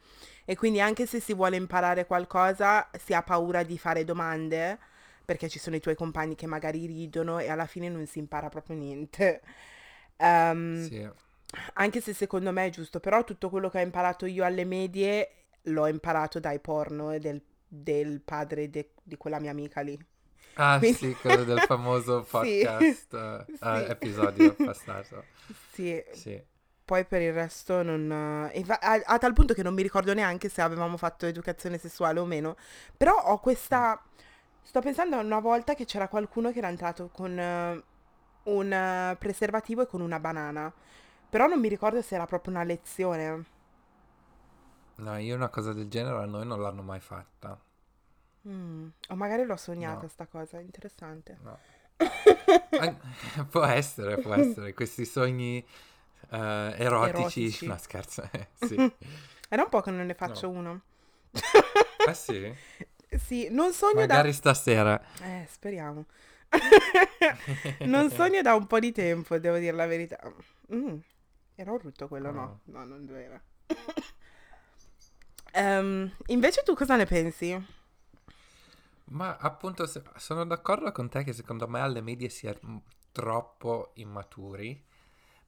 [0.45, 4.79] e quindi anche se si vuole imparare qualcosa si ha paura di fare domande
[5.25, 8.47] perché ci sono i tuoi compagni che magari ridono e alla fine non si impara
[8.47, 9.41] proprio niente.
[10.17, 11.09] Ehm, Sì,
[11.73, 15.29] anche se secondo me è giusto, però tutto quello che ho imparato io alle medie
[15.63, 19.97] l'ho imparato dai porno e del, del padre de- di quella mia amica lì.
[20.55, 22.29] Ah Quindi- sì, quello del famoso Sì.
[22.29, 23.57] podcast, eh, Sì.
[23.63, 25.23] eh, episodio passato.
[25.71, 26.41] Sì, Sì.
[26.85, 28.49] poi per il resto non...
[28.51, 31.77] e va- a, a tal punto che non mi ricordo neanche se avevamo fatto educazione
[31.77, 32.55] sessuale o meno,
[32.95, 34.01] però ho questa...
[34.65, 37.83] Sto pensando a una volta che c'era qualcuno che era entrato con eh,
[38.43, 40.71] un eh, preservativo e con una banana,
[41.29, 43.45] però non mi ricordo se era proprio una lezione.
[44.95, 47.59] No, io una cosa del genere a noi non l'hanno mai fatta.
[48.47, 50.07] Mm, O magari l'ho sognata No.
[50.07, 51.39] sta cosa, interessante.
[51.41, 51.59] No.
[52.75, 52.99] An-
[53.49, 54.73] può essere, può essere.
[54.73, 55.65] Questi sogni
[56.29, 57.07] eh, erotici.
[57.07, 57.67] Erotici.
[57.67, 58.27] No, scherzo.
[58.31, 58.83] eh, sì.
[59.49, 60.59] Era un po' che non ne faccio No.
[60.59, 60.81] uno.
[62.03, 62.55] Ah sì?
[63.17, 64.33] Sì, non sogno Magari da...
[64.33, 65.01] stasera.
[65.21, 66.05] Eh, speriamo.
[67.85, 70.19] non sogno da un po' di tempo, devo dire la verità.
[70.73, 70.97] Mm,
[71.55, 72.59] era un rutto quello, no?
[72.65, 73.41] No, non era.
[75.55, 77.63] Ehm, invece tu cosa ne pensi?
[79.05, 82.77] Ma appunto se- sono d'accordo con te che secondo me alle medie si è mm,
[83.11, 84.83] troppo immaturi,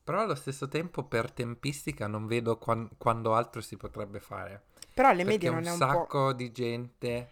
[0.04, 4.66] però allo stesso tempo per tempistica non vedo quan- quando altro si potrebbe fare.
[4.94, 5.86] Però alle medie non è un po'...
[5.86, 7.30] sacco di gente,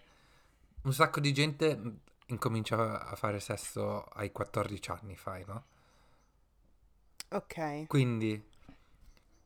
[0.82, 5.66] un sacco di gente incomincia a fare sesso ai 14 anni, fai, no?
[7.32, 7.88] Ok.
[7.88, 8.44] Quindi,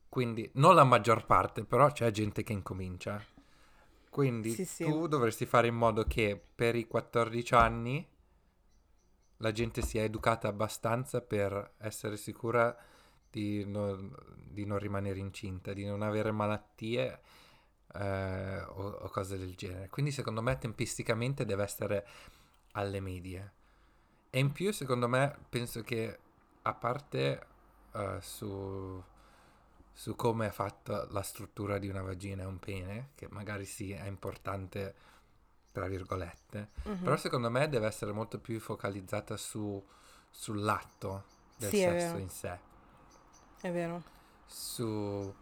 [0.08, 3.22] quindi non la maggior parte, però c'è gente che incomincia.
[4.10, 4.84] Quindi Sì, sì.
[4.84, 8.06] tu dovresti fare in modo che per i 14 anni
[9.38, 12.76] la gente sia educata abbastanza per essere sicura
[13.30, 17.20] di non, di non rimanere incinta, di non avere malattie
[17.94, 19.88] eh, o, o cose del genere.
[19.90, 22.06] Quindi secondo me tempisticamente deve essere
[22.78, 23.52] alle medie.
[24.30, 26.18] E in più secondo me penso che
[26.62, 27.46] a parte
[27.92, 29.02] eh, su,
[29.92, 33.92] su come è fatta la struttura di una vagina e un pene, che magari sì
[33.92, 34.94] è importante
[35.72, 37.04] tra virgolette, Mhm.
[37.04, 39.82] però secondo me deve essere molto più focalizzata su,
[40.30, 41.24] sull'atto
[41.56, 42.58] del Sì, sesso in sé,
[43.60, 44.02] È vero.
[44.46, 45.34] su,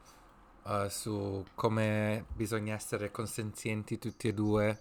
[0.66, 4.80] eh, su come bisogna essere consenzienti tutti e due,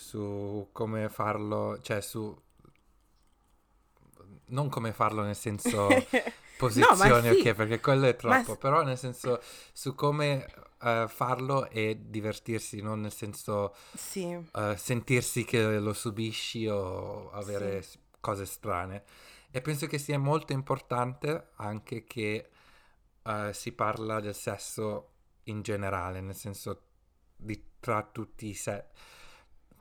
[0.00, 2.36] su come farlo, cioè su...
[4.46, 6.08] Non come farlo nel senso
[6.56, 7.40] posizione, sì.
[7.40, 9.40] ok, perché quello è Ma troppo, s- però nel senso
[9.72, 10.44] su come
[10.82, 17.82] eh, farlo e divertirsi, non nel senso Sì, eh, sentirsi che lo subisci o avere
[17.82, 17.98] Sì.
[18.20, 19.04] cose strane.
[19.50, 22.50] E penso che sia molto importante anche che
[23.24, 25.08] eh, si parla del sesso
[25.44, 26.82] in generale, nel senso
[27.36, 28.86] di tra tutti i se-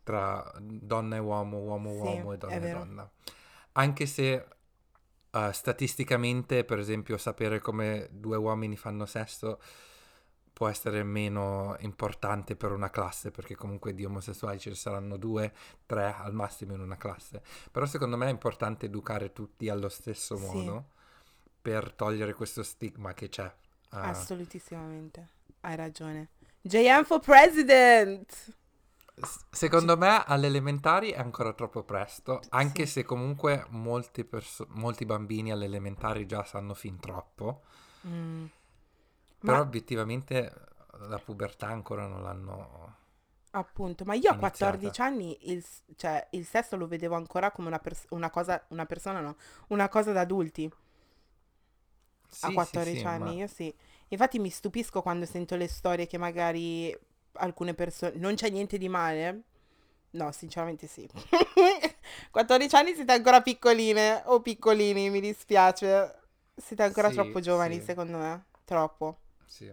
[0.09, 3.11] tra donna e uomo, uomo e Sì, uomo e donna e donna.
[3.73, 4.47] Anche se
[5.29, 9.61] eh, statisticamente, per esempio, sapere come due uomini fanno sesso
[10.51, 15.53] può essere meno importante per una classe, perché comunque di omosessuali ce ne saranno due,
[15.85, 17.43] tre al massimo in una classe.
[17.71, 20.43] Però secondo me è importante educare tutti allo stesso Sì.
[20.43, 20.85] modo
[21.61, 23.53] per togliere questo stigma che c'è.
[23.89, 25.27] Ah, assolutissimamente.
[25.61, 26.29] Hai ragione.
[26.61, 28.57] JM for president!
[29.21, 32.87] S- secondo me alle elementari è ancora troppo presto, anche Sì.
[32.87, 37.61] se comunque molti, perso- molti bambini alle elementari già sanno fin troppo.
[38.05, 38.49] Mm.
[39.43, 40.53] Però Ma obiettivamente
[41.09, 42.95] la pubertà ancora non l'hanno
[43.51, 44.95] appunto, ma io a iniziata.
[44.95, 45.63] 14 anni il,
[45.95, 49.35] cioè, il sesso lo vedevo ancora come una, pers- una cosa, una persona no,
[49.69, 50.69] una cosa da adulti
[52.41, 53.73] a Sì, sì, 14 sì, anni, ma io sì.
[54.09, 56.95] Infatti mi stupisco quando sento le storie che magari
[57.39, 58.13] alcune persone...
[58.15, 59.43] Non c'è niente di male?
[60.11, 61.07] No, sinceramente sì.
[62.31, 66.15] 14 anni siete ancora piccoline o piccolini, mi dispiace.
[66.55, 68.45] Siete ancora sì, troppo giovani, sì, secondo me.
[68.65, 69.71] Troppo, sì.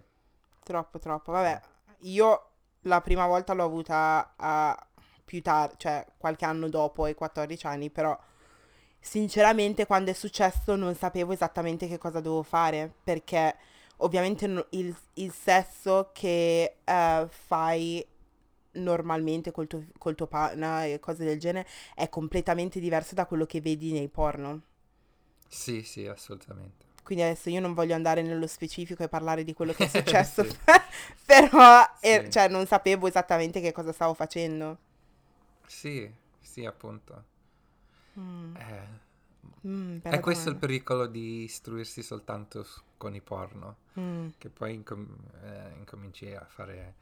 [0.63, 1.33] troppo, troppo.
[1.33, 1.61] Vabbè,
[2.01, 2.51] io
[2.83, 4.87] la prima volta l'ho avuta a
[5.25, 8.17] più tardi, cioè qualche anno dopo, ai 14 anni, però
[9.01, 13.57] sinceramente quando è successo non sapevo esattamente che cosa dovevo fare, perché
[13.99, 18.05] ovviamente il, il sesso che eh, fai
[18.73, 23.47] normalmente col tuo, col tuo partner e cose del genere è completamente diverso da quello
[23.47, 24.63] che vedi nei porno.
[25.49, 26.85] Sì, sì, assolutamente.
[27.03, 30.45] Quindi adesso io non voglio andare nello specifico e parlare di quello che è successo,
[30.45, 30.59] Sì,
[31.25, 32.31] però eh, sì.
[32.31, 34.79] cioè, non sapevo esattamente che cosa stavo facendo.
[35.67, 37.25] Sì, sì, appunto.
[38.19, 38.89] Mm, Eh,
[39.67, 40.67] mm, è bella questo il domanda.
[40.67, 42.67] pericolo di istruirsi soltanto
[42.97, 46.95] con i porno, Mm, che poi incom- eh, incominci a fare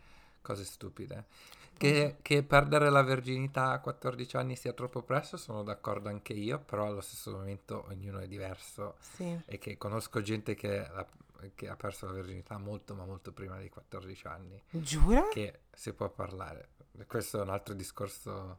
[0.42, 1.14] cose stupide.
[1.16, 1.76] mhm.
[1.76, 6.60] Che, che perdere la verginità a 14 anni sia troppo presto, sono d'accordo anche io,
[6.60, 9.36] però allo stesso momento ognuno è diverso Sì.
[9.46, 11.06] e che conosco gente che, la-
[11.54, 14.62] che ha perso la verginità molto, ma molto prima dei 14 anni.
[14.70, 15.28] Giura?
[15.30, 16.68] che si può parlare.
[17.08, 18.58] Questo è un altro discorso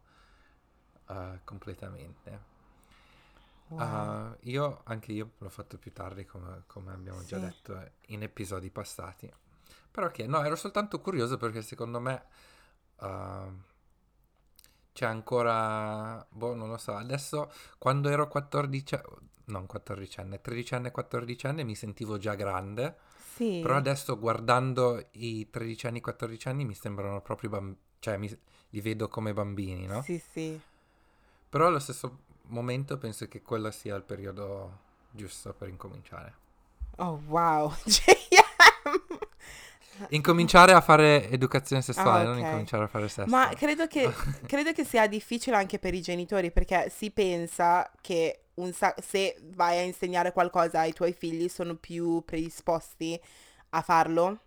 [1.08, 2.54] eh, completamente.
[3.68, 4.32] Wow.
[4.32, 7.46] Uh, io, anche io l'ho fatto più tardi, come, come abbiamo già Sì.
[7.46, 9.32] detto eh, in episodi passati.
[9.92, 12.24] Però che no, ero soltanto curioso perché secondo me
[13.00, 13.52] uh,
[14.94, 18.98] c'è ancora, boh, non lo so, adesso quando ero 14,
[19.46, 22.96] non 14 anni, 13 anni e 14 anni mi sentivo già grande.
[23.36, 23.60] Sì.
[23.62, 28.40] Però adesso guardando i 13 anni, 14 anni mi sembrano proprio bambini, cioè mi-
[28.70, 30.02] li vedo come bambini, no?
[30.02, 30.58] Sì, sì.
[31.50, 34.80] Però allo stesso momento penso che quello sia il periodo
[35.12, 36.34] giusto per incominciare.
[36.98, 37.74] Oh, wow.
[37.86, 38.44] JM.
[40.10, 42.44] Incominciare a fare educazione sessuale, Ah, non ok.
[42.44, 43.30] incominciare a fare sesso.
[43.30, 44.12] Ma credo che,
[44.46, 49.38] credo che sia difficile anche per i genitori perché si pensa che un sa- se
[49.54, 53.20] vai a insegnare qualcosa ai tuoi figli sono più predisposti
[53.70, 54.40] a farlo.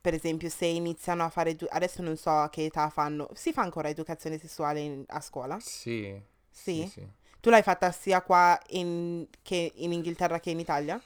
[0.00, 1.50] Per esempio, se iniziano a fare...
[1.50, 3.28] edu- adesso non so a che età fanno.
[3.34, 5.58] Si fa ancora educazione sessuale in- a scuola?
[5.60, 6.20] Sì.
[6.60, 6.86] Sì?
[6.86, 7.08] sì.
[7.40, 11.00] Tu l'hai fatta sia qua in, che in Inghilterra che in Italia?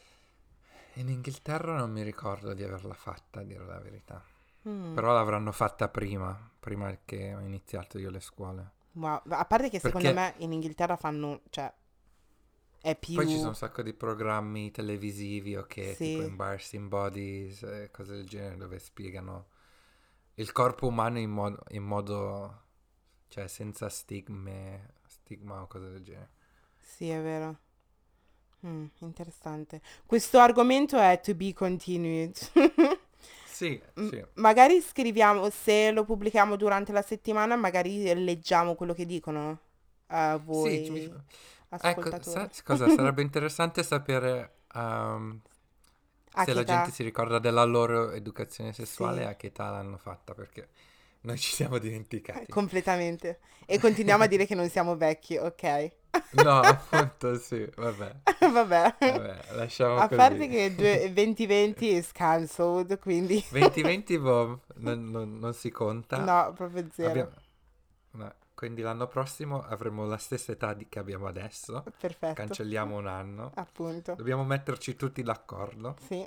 [0.94, 4.22] In Inghilterra non mi ricordo di averla fatta, a dire la verità.
[4.68, 4.94] Mm.
[4.94, 8.70] Però l'avranno fatta prima, prima che ho iniziato io le scuole.
[8.92, 11.42] Ma a parte che secondo Perché- me in Inghilterra fanno...
[11.50, 11.72] Cioè,
[12.80, 13.14] è più...
[13.14, 16.16] Poi ci sono un sacco di programmi televisivi, ok, Sì.
[16.16, 19.46] tipo Embarrassing Bodies cose del genere, dove spiegano
[20.34, 22.62] il corpo umano in, modo, in modo
[23.28, 24.94] cioè senza stigme,
[25.25, 26.31] stigma o cose del genere.
[26.81, 27.59] Sì, è vero.
[28.66, 29.81] Mm, interessante.
[30.07, 32.37] Questo argomento è to be continued.
[33.43, 34.22] Sì, sì.
[34.35, 39.59] magari scriviamo, se lo pubblichiamo durante la settimana, magari leggiamo quello che dicono
[40.09, 41.16] a voi Sì, mi-
[41.81, 42.89] Ecco, sa- cosa?
[42.89, 44.62] Sarebbe interessante sapere
[46.35, 46.81] A se la età?
[46.83, 49.22] gente si ricorda della loro educazione sessuale Sì.
[49.22, 50.68] e a che età l'hanno fatta, perché
[51.25, 52.51] noi ci siamo dimenticati.
[52.51, 53.41] Completamente.
[53.66, 55.91] E continuiamo a dire che non siamo vecchi, ok?
[56.45, 58.14] No, appunto, sì, vabbè.
[58.53, 58.95] Vabbè.
[59.01, 60.14] Vabbè, lasciamo A così.
[60.16, 66.18] parte che due- 2020 is cancelled, quindi 2020 boh, non, non- non si conta.
[66.18, 67.09] no, proprio zero.
[67.09, 67.31] Abbiamo-
[68.12, 71.85] no, Quindi l'anno prossimo avremo la stessa età di- che abbiamo adesso.
[71.99, 72.35] Perfetto.
[72.35, 73.51] Cancelliamo un anno.
[73.55, 74.14] Appunto.
[74.14, 76.25] Dobbiamo metterci tutti d'accordo Sì,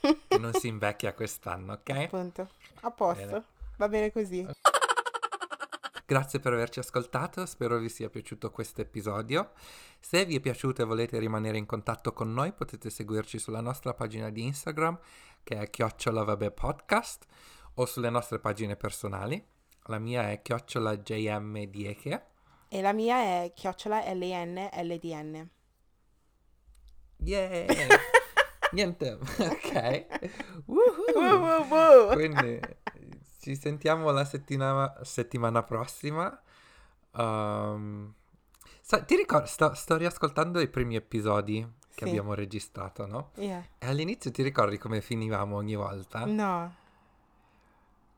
[0.00, 1.90] che non si invecchia quest'anno, ok?
[1.90, 2.48] appunto.
[2.80, 3.24] A posto.
[3.26, 3.44] Bene.
[3.76, 4.46] Va bene così.
[6.06, 9.52] Grazie per averci ascoltato, spero vi sia piaciuto questo episodio.
[9.98, 13.94] Se vi è piaciuto e volete rimanere in contatto con noi, potete seguirci sulla nostra
[13.94, 14.98] pagina di Instagram,
[15.42, 17.24] che è chiocciola vabbè podcast,
[17.74, 19.42] o sulle nostre pagine personali.
[19.86, 22.26] La mia è chiocciola jm dieche.
[22.68, 24.68] E la mia è chiocciola LN
[27.16, 27.66] Yeah!
[28.72, 30.06] Niente, ok.
[30.66, 30.82] Woo,
[31.14, 31.38] Woohoo!
[31.38, 32.12] woo, woo.
[32.12, 32.60] Quindi
[33.44, 36.40] ci sentiamo la settimana, settimana prossima.
[37.12, 38.10] Um,
[38.80, 41.60] sa- ti ricordi, sto, sto riascoltando i primi episodi
[41.94, 42.08] che Sì.
[42.08, 43.32] abbiamo registrato, no?
[43.34, 43.62] Yeah.
[43.78, 46.24] E all'inizio ti ricordi come finivamo ogni volta?
[46.24, 46.74] No.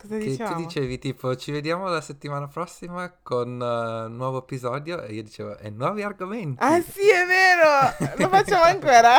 [0.00, 0.54] Cosa Che diciamo?
[0.54, 5.22] tu dicevi tipo ci vediamo la settimana prossima con eh, un nuovo episodio e io
[5.24, 6.62] dicevo e nuovi argomenti.
[6.62, 8.14] Ah sì, è vero!
[8.22, 9.16] Lo facciamo ancora?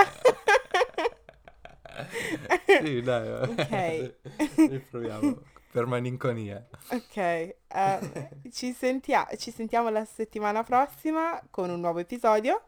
[2.82, 3.30] sì, dai.
[3.30, 4.16] Ok.
[4.70, 5.42] Riproviamo
[5.78, 6.66] per malinconia.
[6.90, 7.56] Ok, eh,
[8.52, 12.64] ci, sentia- ci sentiamo la settimana prossima con un nuovo episodio.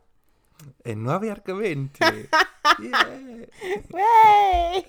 [0.84, 1.98] E nuovi argomenti.
[2.80, 3.48] Yeah.
[3.90, 4.86] Wey!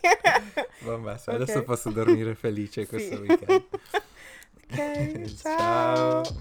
[0.83, 1.41] Vabbè, se Ok.
[1.41, 3.21] adesso posso dormire felice questo Sì.
[3.23, 3.65] weekend.
[4.71, 6.23] ok, Ciao.
[6.23, 6.41] ciao.